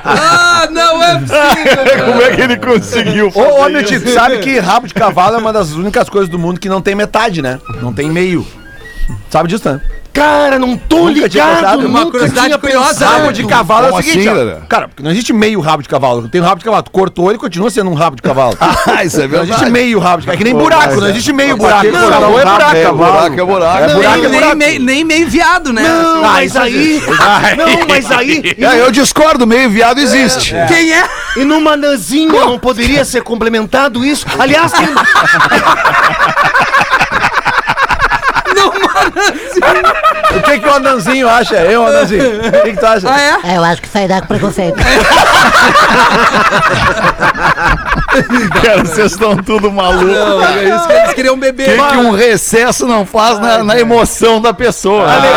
[0.04, 1.96] Ah, não é possível.
[2.06, 5.36] Como é que ele conseguiu Ô, ô, meu tio, tu sabe que rabo de cavalo
[5.36, 7.58] é uma das únicas coisas do mundo que não tem metade, né?
[7.80, 8.46] Não tem meio.
[9.30, 9.80] Sabe disso, né?
[10.12, 11.86] Cara, não tô Nunca ligado.
[11.86, 13.20] Uma curiosidade curiosa, pensado.
[13.22, 14.66] Rabo de cavalo Como é o seguinte, assim, ó.
[14.68, 16.28] Cara, porque não existe meio rabo de cavalo.
[16.28, 16.82] Tem um rabo de cavalo.
[16.82, 18.56] Tu cortou ele continua sendo um rabo de cavalo.
[18.84, 19.70] Ah, isso é Não existe verdade.
[19.70, 20.34] meio rabo de cavalo.
[20.34, 21.86] É que nem buraco, não existe meio buraco.
[21.86, 22.76] Não, um é rabo, buraco.
[22.76, 22.92] é.
[22.92, 23.84] Buraco é buraco.
[23.84, 24.56] É buraco, nem, é buraco.
[24.56, 25.82] nem, meio, viado, né?
[25.82, 27.02] Não, mas aí...
[27.56, 28.42] Não, mas aí...
[28.58, 30.54] É, eu discordo, meio viado existe.
[30.68, 31.08] Quem é?
[31.36, 34.26] E no Mananzinho não poderia ser complementado isso?
[34.38, 34.88] Aliás, tem...
[40.36, 41.56] O que, que o anãozinho acha?
[41.56, 42.38] Eu, anãozinho.
[42.38, 43.08] O que, que tu acha?
[43.10, 43.52] Ah, é?
[43.52, 44.76] É, eu acho que isso aí dá com preconceito.
[48.62, 50.06] Cara, vocês estão tudo malucos.
[50.12, 51.76] Não, é isso que eles queriam O beber.
[51.78, 55.04] que, que um recesso não faz na, na emoção da pessoa?
[55.10, 55.28] Ale-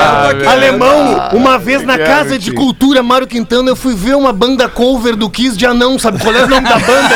[0.45, 4.67] Ah, Alemão, uma vez na Casa de Cultura Mário Quintana, eu fui ver uma banda
[4.67, 7.15] cover do Kiss de Anão, sabe qual é o nome da banda?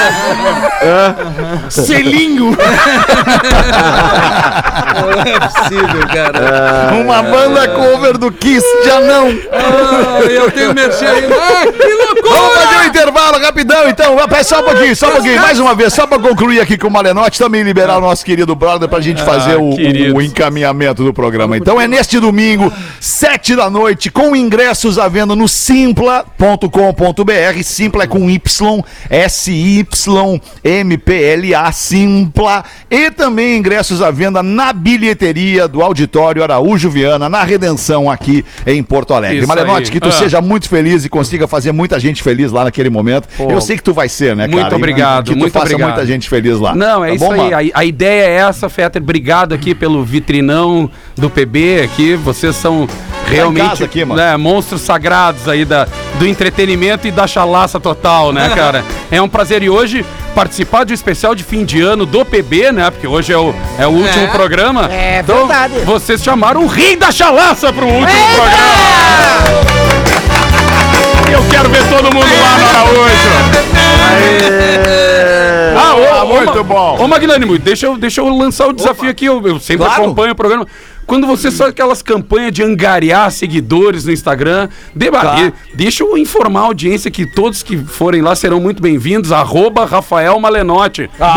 [1.70, 2.58] Selinho.
[5.02, 6.89] Não é possível, cara.
[6.92, 9.38] Uma banda cover do Kiss de anão.
[9.52, 11.26] Ah, eu tenho merchan aí.
[11.32, 14.16] Ah, que Vamos fazer um intervalo rapidão, então.
[14.28, 15.42] Vai, Só um pouquinho, só um pouquinho.
[15.42, 18.56] Mais uma vez, só pra concluir aqui com o Malenote, também liberar o nosso querido
[18.56, 19.70] brother pra gente fazer o,
[20.16, 21.58] o encaminhamento do programa.
[21.58, 27.64] Então é neste domingo, sete da noite, com ingressos à venda no simpla.com.br.
[27.64, 28.84] Simpla é com Y,
[30.64, 32.64] S-Y-M-P-L-A, Simpla.
[32.90, 38.82] E também ingressos à venda na bilheteria do Auditório Araújo Viana, na Redenção aqui em
[38.84, 39.40] Porto Alegre.
[39.40, 39.92] Isso Malenote, aí.
[39.92, 40.12] que tu Ah.
[40.12, 43.28] seja muito feliz e consiga fazer muita gente feliz lá naquele momento.
[43.40, 44.62] Eu sei que tu vai ser, né, cara?
[44.62, 45.88] muito E obrigado, Que tu muito faça obrigado.
[45.90, 46.74] muita gente feliz lá.
[46.76, 47.72] Não, é Tá isso bom, aí.
[47.74, 49.02] A, a ideia é essa, Fetter.
[49.02, 52.16] Obrigado aqui pelo vitrinão do PB aqui.
[52.16, 52.88] Vocês são
[53.28, 54.20] realmente casa aqui, mano.
[54.22, 58.84] né, monstros sagrados aí da, do entretenimento e da chalaça total, né, cara?
[59.12, 59.62] é um prazer.
[59.64, 60.04] E hoje
[60.34, 62.90] participar de um especial de fim de ano do PB, né?
[62.90, 64.28] Porque hoje é o, é o último É.
[64.28, 64.88] programa.
[64.92, 65.80] É então, verdade.
[65.86, 70.09] Vocês chamaram o rei da chalaça pro último programa.
[71.32, 73.30] Eu quero ver todo mundo lá no Araújo.
[75.78, 76.98] Ah, ô, Ah, ô, muito Ma- bom.
[77.04, 79.26] Ô, Magnânimo, deixa eu, deixa eu lançar o desafio aqui.
[79.26, 80.04] Eu, eu sempre Claro.
[80.04, 80.68] acompanho o programa.
[81.10, 86.60] Quando você faz aquelas campanhas de angariar seguidores no Instagram, deba- e- deixa eu informar
[86.60, 89.32] a audiência que todos que forem lá serão muito bem-vindos.
[89.32, 91.10] Arroba Rafael Malenotti.
[91.18, 91.36] Boa,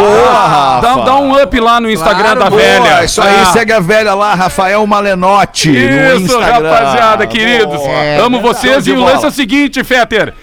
[0.83, 1.05] Dá, Rafa.
[1.07, 3.03] dá um up lá no Instagram Claro, da boa, velha.
[3.03, 3.47] Isso aí, Ah.
[3.47, 5.70] segue a velha lá, Rafael Malenotti.
[5.70, 6.68] no Isso, Instagram.
[6.70, 7.75] rapaziada, queridos.
[7.79, 8.25] Boa.
[8.27, 8.87] Amo vocês.
[8.87, 10.35] E o lance é o seguinte, Fetter.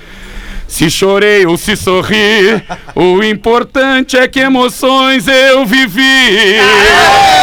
[0.67, 2.63] Se chorei ou se sorri,
[2.95, 6.57] o importante é que emoções eu vivi.
[6.59, 7.38] Sensacional,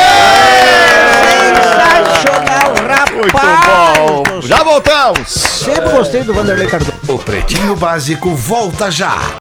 [3.40, 4.42] bom.
[4.42, 5.28] Já voltamos.
[5.28, 6.92] Sempre gostei do Vanderlei Cardoso.
[7.08, 9.36] O Pretinho Básico volta já.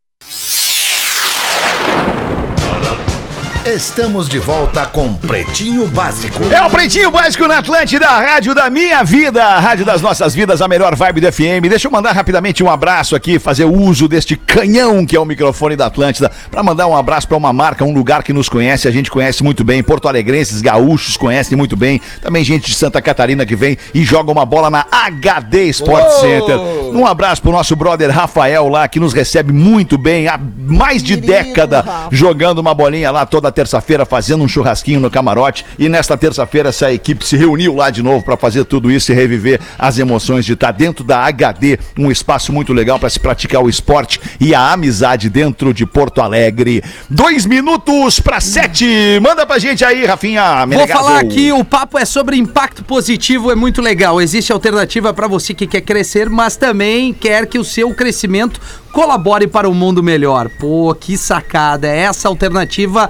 [3.65, 6.43] Estamos de volta com Pretinho Básico.
[6.53, 10.35] É o Pretinho Básico na Atlântida, a rádio da minha vida, a rádio das nossas
[10.35, 11.67] vidas, a melhor vibe do FM.
[11.67, 15.75] Deixa eu mandar rapidamente um abraço aqui, fazer uso deste canhão que é o microfone
[15.75, 18.91] da Atlântida, para mandar um abraço para uma marca, um lugar que nos conhece, a
[18.91, 23.47] gente conhece muito bem, porto alegrenses, gaúchos conhecem muito bem, também gente de Santa Catarina
[23.47, 26.59] que vem e joga uma bola na HD Sport Center.
[26.93, 31.15] Um abraço pro nosso brother Rafael lá, que nos recebe muito bem, há mais de
[31.15, 35.65] década, jogando uma bolinha lá toda terça-feira, fazendo um churrasquinho no camarote.
[35.79, 39.15] E nesta terça-feira, essa equipe se reuniu lá de novo para fazer tudo isso e
[39.15, 43.63] reviver as emoções de estar dentro da HD, um espaço muito legal para se praticar
[43.63, 46.83] o esporte e a amizade dentro de Porto Alegre.
[47.09, 48.85] Dois minutos para sete.
[49.21, 50.65] Manda pra gente aí, Rafinha.
[50.65, 54.21] Vou falar aqui, o papo é sobre impacto positivo, é muito legal.
[54.21, 58.59] Existe alternativa para você que quer crescer, mas também quer que o seu crescimento
[58.91, 60.49] colabore para um mundo melhor.
[60.59, 61.87] Pô, que sacada!
[61.87, 63.09] Essa alternativa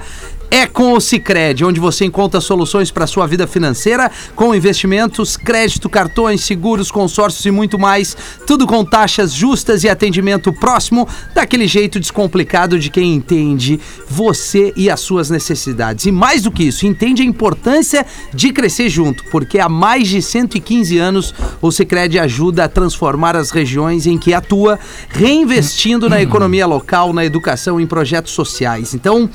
[0.50, 5.88] é com o Cicred, onde você encontra soluções para sua vida financeira, com investimentos, crédito,
[5.88, 8.16] cartões, seguros, consórcios e muito mais.
[8.46, 14.90] Tudo com taxas justas e atendimento próximo, daquele jeito descomplicado de quem entende você e
[14.90, 16.06] as suas necessidades.
[16.06, 20.22] E mais do que isso, entende a importância de crescer junto, porque há mais de
[20.22, 24.78] 115 anos o Cicred ajuda a transformar as regiões em que atua,
[25.08, 28.94] reinvestindo na economia local, na educação em projetos sociais.
[28.94, 29.28] Então,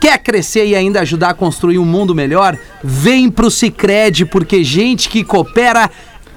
[0.00, 2.56] Quer crescer e ainda ajudar a construir um mundo melhor?
[2.82, 5.90] Vem pro Cicred, porque gente que coopera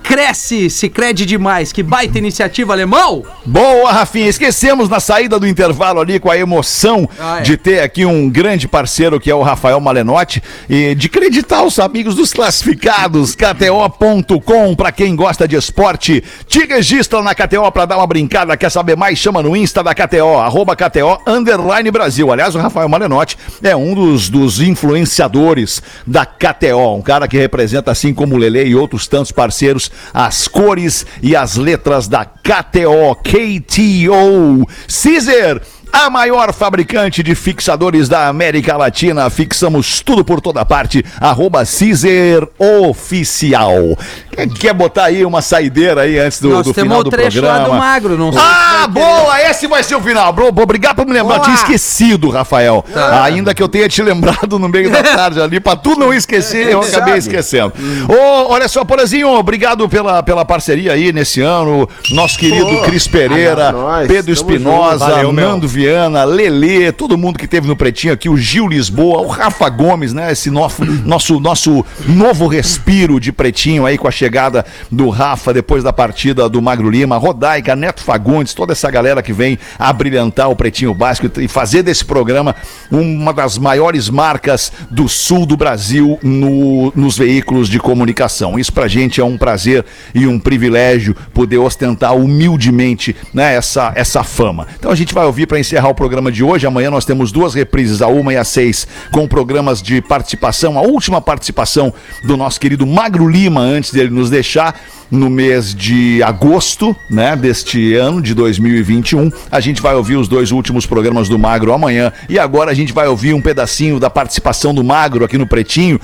[0.04, 0.70] cresce.
[0.70, 1.72] Cicred demais.
[1.72, 3.24] Que baita iniciativa, alemão!
[3.46, 4.28] Boa, Rafinha.
[4.28, 7.42] Esquecemos na saída do intervalo ali com a emoção Ah, é.
[7.42, 11.80] de ter aqui um grande parceiro que é o Rafael Malenotti e de acreditar os
[11.80, 16.24] amigos dos classificados, KTO.com, pra quem gosta de esporte.
[16.48, 18.56] Te registra na KTO pra dar uma brincada.
[18.58, 19.18] Quer saber mais?
[19.18, 22.32] Chama no Insta da KTO, arroba KTO underline Brasil.
[22.32, 27.92] Aliás, o Rafael Malenotti é um dos, dos influenciadores da KTO, um cara que representa,
[27.92, 33.16] assim como o Lele e outros tantos parceiros, as cores e as letras da KTO,
[33.16, 34.68] KTO.
[34.88, 35.62] Caesar,
[35.92, 39.30] a maior fabricante de fixadores da América Latina.
[39.30, 41.04] Fixamos tudo por toda parte.
[41.20, 43.98] Arroba Caesar Oficial.
[44.32, 47.10] Quer, quer botar aí uma saideira aí antes do, Nós do temos final o do
[47.10, 47.74] trecho lá programa?
[47.76, 49.06] do Magro, não sei Ah, vai querer.
[49.06, 49.42] boa!
[49.42, 50.32] Esse vai ser o final.
[50.32, 51.36] Bro, obrigado por me lembrar.
[51.36, 51.46] Eu Boa.
[51.46, 52.84] tinha esquecido, Rafael.
[52.94, 53.24] Tá.
[53.24, 56.68] Ainda que eu tenha te lembrado no meio da tarde ali, pra tu não esquecer,
[56.72, 57.74] eu Quem acabei esquecendo.
[58.08, 61.88] Ô, olha só, Porazinho, obrigado pela, pela parceria aí nesse ano.
[62.12, 65.24] Nosso querido Pô, Cris Pereira, ah, nós, Pedro Espinosa.
[65.32, 69.68] Nando Viana, Lelê, todo mundo que teve no Pretinho aqui, o Gil Lisboa, o Rafa
[69.68, 70.32] Gomes, né?
[70.32, 75.84] Esse nosso, nosso, nosso novo respiro de Pretinho aí com a chegada do Rafa depois
[75.84, 80.52] da partida do Magro Lima, Rodaica, Neto Fagundes, toda essa galera que vem a brilhantar
[80.52, 82.56] o Pretinho Básico e fazer desse programa
[82.92, 88.60] uma das maiores marcas do sul do Brasil no- nos veículos de comunicação.
[88.60, 94.24] Isso pra gente é um prazer e um privilégio poder ostentar humildemente né, essa, essa
[94.24, 94.68] fama.
[94.78, 96.68] Então a gente vai ouvir para encerrar o programa de hoje.
[96.68, 100.78] Amanhã nós temos duas reprises, a uma e a seis, com programas de participação.
[100.78, 101.94] A última participação
[102.24, 104.80] do nosso querido Magro Lima, antes dele nos deixar
[105.12, 109.30] no mês de agosto, né, deste ano de 2021.
[109.52, 112.94] A gente vai ouvir os dois últimos programas do Magro amanhã e agora a gente
[112.94, 116.00] vai ouvir um pedacinho da participação do Magro aqui no Pretinho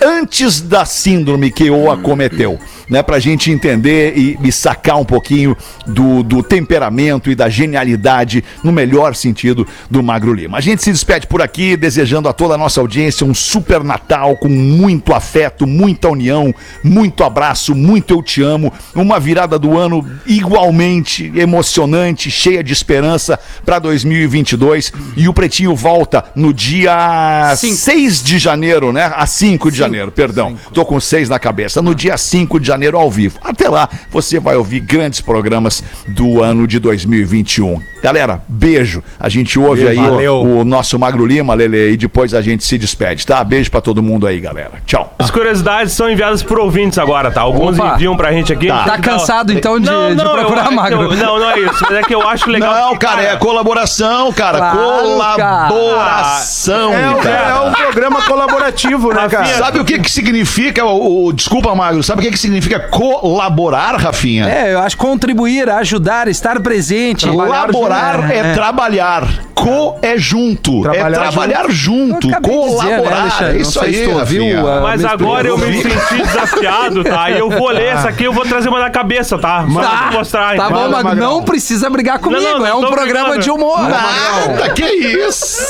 [0.00, 2.58] antes da síndrome que o acometeu,
[2.92, 8.44] né, pra gente entender e, e sacar um pouquinho do, do temperamento e da genialidade
[8.62, 10.58] no melhor sentido do Magro Lima.
[10.58, 14.36] A gente se despede por aqui desejando a toda a nossa audiência um super Natal
[14.36, 20.06] com muito afeto, muita união, muito abraço, muito eu te amo, uma virada do ano
[20.26, 27.74] igualmente emocionante, cheia de esperança para 2022 e o Pretinho volta no dia Cinco.
[27.74, 29.10] 6 de janeiro, né?
[29.16, 30.58] A 5 de janeiro, perdão.
[30.74, 31.80] Tô com 6 na cabeça.
[31.80, 33.38] No dia 5 de janeiro ao vivo.
[33.42, 37.80] Até lá, você vai ouvir grandes programas do ano de 2021.
[38.02, 39.02] Galera, beijo.
[39.18, 40.42] A gente ouve aí Valeu.
[40.42, 43.42] o nosso Magro Lima, Lele, e depois a gente se despede, tá?
[43.44, 44.72] Beijo pra todo mundo aí, galera.
[44.84, 45.14] Tchau.
[45.18, 47.40] As curiosidades são enviadas por ouvintes agora, tá?
[47.42, 47.94] Alguns Opa.
[47.94, 48.66] enviam pra gente aqui.
[48.66, 48.84] Tá.
[48.84, 51.14] Tá cansado, então, de- de eu- procurar eu- magro.
[51.16, 51.78] Não, não é isso.
[51.82, 52.74] Mas é que eu acho legal.
[52.74, 54.58] Não, porque, cara, é colaboração, cara.
[54.58, 55.68] Claro, cara.
[55.68, 57.48] Colaboração, É, um- cara.
[57.50, 59.46] é um programa colaborativo, né, cara?
[59.46, 62.88] Sabe o que que significa o, o- desculpa, Magro, sabe o que que significa significa
[62.88, 64.48] colaborar, Rafinha?
[64.48, 67.26] É, eu acho contribuir, ajudar, estar presente.
[67.28, 68.52] Colaborar é, É.
[68.54, 69.26] trabalhar.
[69.54, 70.82] Co é junto.
[70.82, 72.28] Trabalhar é trabalhar junto.
[72.28, 73.42] Acabei de dizer, né, colaborar.
[73.42, 74.60] É isso aí, tu Rafinha.
[74.60, 77.30] ah, Mas agora eu me senti desafiado, tá?
[77.30, 79.64] E eu vou ler essa aqui, eu vou trazer uma na cabeça, tá?
[79.72, 80.56] Só pra te mostrar.
[80.56, 82.42] Tá bom, mas não precisa brigar comigo.
[82.42, 83.40] Não, não, é um programa brigando.
[83.42, 83.78] de humor.
[83.82, 85.62] Nada, que isso?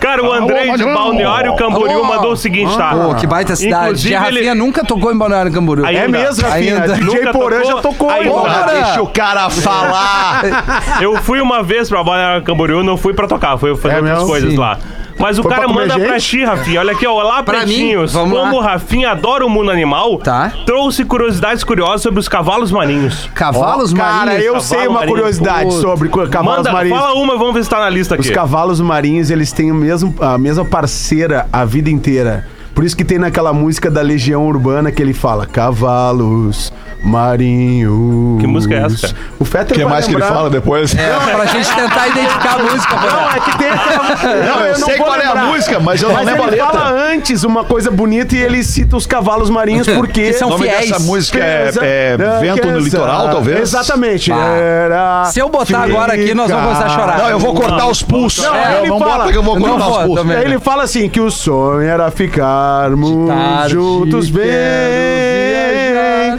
[0.00, 0.84] Cara, o Andrei de.
[0.84, 2.04] Balneário Camboriú Alô.
[2.04, 2.90] mandou o seguinte, tá?
[2.94, 3.84] Pô, que baita cidade.
[3.86, 5.83] Inclusive, a Rafinha ele- nunca tocou em Balneário Camboriú.
[5.86, 6.00] Ainda.
[6.00, 6.82] É mesmo, Rafinha.
[6.82, 6.94] Ainda.
[6.94, 7.74] DJ Porã tocou?
[7.76, 8.30] já tocou Ainda.
[8.30, 8.64] Bora.
[8.82, 10.42] deixa o cara falar.
[11.00, 14.14] Eu fui uma vez pra Balneário Camboriú, não fui pra tocar, fui fazer É outras
[14.18, 14.28] mesmo?
[14.28, 14.56] coisas Sim.
[14.58, 14.78] lá.
[15.16, 16.26] Mas o Foi cara pra manda pra gente?
[16.28, 16.80] ti, Rafinha.
[16.80, 17.12] Olha aqui, ó.
[17.12, 17.66] Olá, Pra mim?
[17.66, 18.12] pretinhos.
[18.12, 18.58] Vamos Como lá.
[18.58, 20.50] o Rafinha adora o mundo animal, Tá.
[20.66, 23.30] trouxe curiosidades curiosas sobre os cavalos marinhos.
[23.32, 24.44] Cavalos Cara, marinhos.
[24.44, 25.14] eu sei uma marinho.
[25.16, 25.80] curiosidade Puta.
[25.82, 26.98] sobre cavalos Manda, marinhos.
[26.98, 28.34] fala uma e vamos ver se tá na lista Os aqui.
[28.34, 32.44] cavalos marinhos, eles têm o mesmo, a mesma parceira a vida inteira.
[32.74, 36.72] Por isso que tem naquela música da Legião Urbana que ele fala cavalos
[37.04, 38.40] marinhos.
[38.40, 39.18] Que música é essa, cara?
[39.38, 40.34] O Fetter O que vai mais que ele lembrar.
[40.36, 40.94] fala depois?
[40.94, 42.96] É, pra gente tentar identificar a música.
[42.96, 44.46] Não, é que tem aquela...
[44.46, 46.56] Não, eu sei vou qual é a música, mas eu não Mas lembro a ele
[46.56, 46.72] letra.
[46.72, 50.24] fala antes uma coisa bonita e ele cita os cavalos marinhos porque...
[50.28, 50.90] Que são O nome fiéis.
[50.90, 53.60] dessa música é, é Não, Vento no Litoral, talvez?
[53.60, 54.32] Exatamente.
[54.32, 54.56] Ah.
[54.56, 57.18] Era Se eu botar agora aqui, nós vamos começar a chorar.
[57.18, 58.44] Não, eu vou cortar os pulsos.
[58.44, 60.26] Não, É, ele não fala- bota que eu vou Não cortar os vou pulsos.
[60.26, 60.42] também.
[60.44, 63.30] Ele fala assim que o sonho era ficarmos
[63.70, 64.44] juntos bem.
[64.46, 66.38] viajar.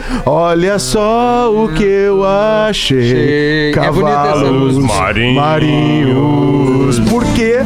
[0.56, 3.68] Olha só o que eu achei.
[3.68, 4.86] É Cavalos música.
[4.86, 5.36] Marinhos.
[5.36, 7.00] marinhos.
[7.10, 7.56] Porque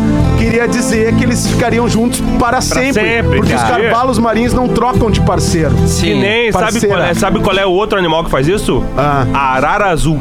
[0.40, 2.92] queria dizer que eles ficariam juntos para sempre.
[2.94, 3.82] sempre, porque os cara.
[3.90, 5.74] cavalos marinhos não trocam de parceiro.
[5.74, 6.20] Que Sim.
[6.20, 8.82] nem, sabe qual, é, sabe qual é o outro animal que faz isso?
[8.96, 9.26] Ah.
[9.34, 10.20] A arara azul.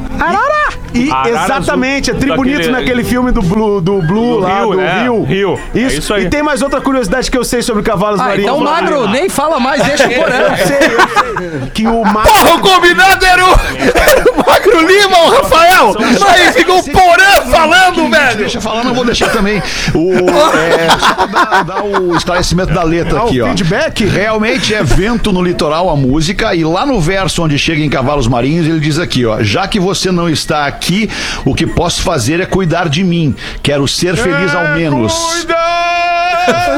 [0.92, 4.60] E Arara exatamente, é tri bonito Daquele- naquele filme do Blue, do Blue Do lá,
[4.62, 5.02] Rio, do né?
[5.04, 5.24] Rio.
[5.24, 5.60] Rio.
[5.76, 6.00] É Isso.
[6.00, 6.26] isso aí.
[6.26, 8.52] E tem mais outra curiosidade que eu sei sobre cavalos Ah, marinhos.
[8.52, 10.36] então magro, nem fala mais, deixa o porão.
[10.36, 11.70] Eu sei, eu sei.
[11.76, 12.32] Que o magro.
[12.34, 13.50] Porra, o combinado era o
[14.46, 15.96] Magro Lima, o Rafael.
[16.28, 18.38] Aí ficou o Porã falando, velho.
[18.38, 19.62] Deixa eu falar, não vou deixar também.
[19.94, 20.14] O,
[20.58, 23.48] é, só dar, dar o esclarecimento da letra aqui, ó.
[23.48, 24.06] feedback?
[24.06, 28.28] Realmente é vento no litoral a música e lá no verso onde chega em Cavalos
[28.28, 31.10] Marinhos ele diz aqui, ó, já que você não está aqui,
[31.46, 33.36] o que posso fazer é cuidar de mim.
[33.62, 35.14] Quero ser feliz ao menos.
[35.14, 35.56] Cuida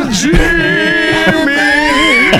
[0.10, 0.91] de mim.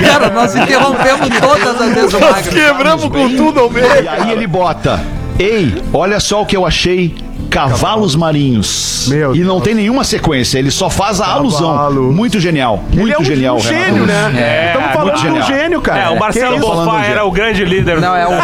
[0.00, 2.50] Cara, nós interrompemos todas as vezes o magro.
[2.52, 3.86] Quebramos com tudo ao meio.
[4.02, 5.00] E aí ele bota:
[5.38, 7.14] Ei, olha só o que eu achei.
[7.50, 9.08] Cavalos marinhos.
[9.08, 9.64] Meu e não Deus.
[9.64, 11.92] tem nenhuma sequência, ele só faz a alusão.
[11.92, 12.82] Muito genial.
[12.90, 14.32] Muito Ele é um, genial, um Renato gênio, né?
[14.34, 15.46] É, Estamos muito falando de um genial.
[15.46, 16.00] gênio, cara.
[16.00, 18.00] É, o Marcelo de- era o grande líder.
[18.00, 18.30] Não, é o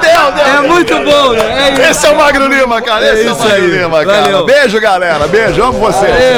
[0.00, 0.46] Deu, deu.
[0.46, 1.68] É muito bom, né?
[1.68, 1.82] É isso.
[1.82, 3.04] Esse é o Magro Lima, cara.
[3.12, 3.66] Esse é, o isso Magro aí.
[3.70, 4.22] Lima, cara.
[4.22, 4.46] Valeu.
[4.46, 5.26] Beijo, galera.
[5.28, 5.62] Beijo.
[5.62, 6.10] Amo vocês.
[6.10, 6.34] Valeu.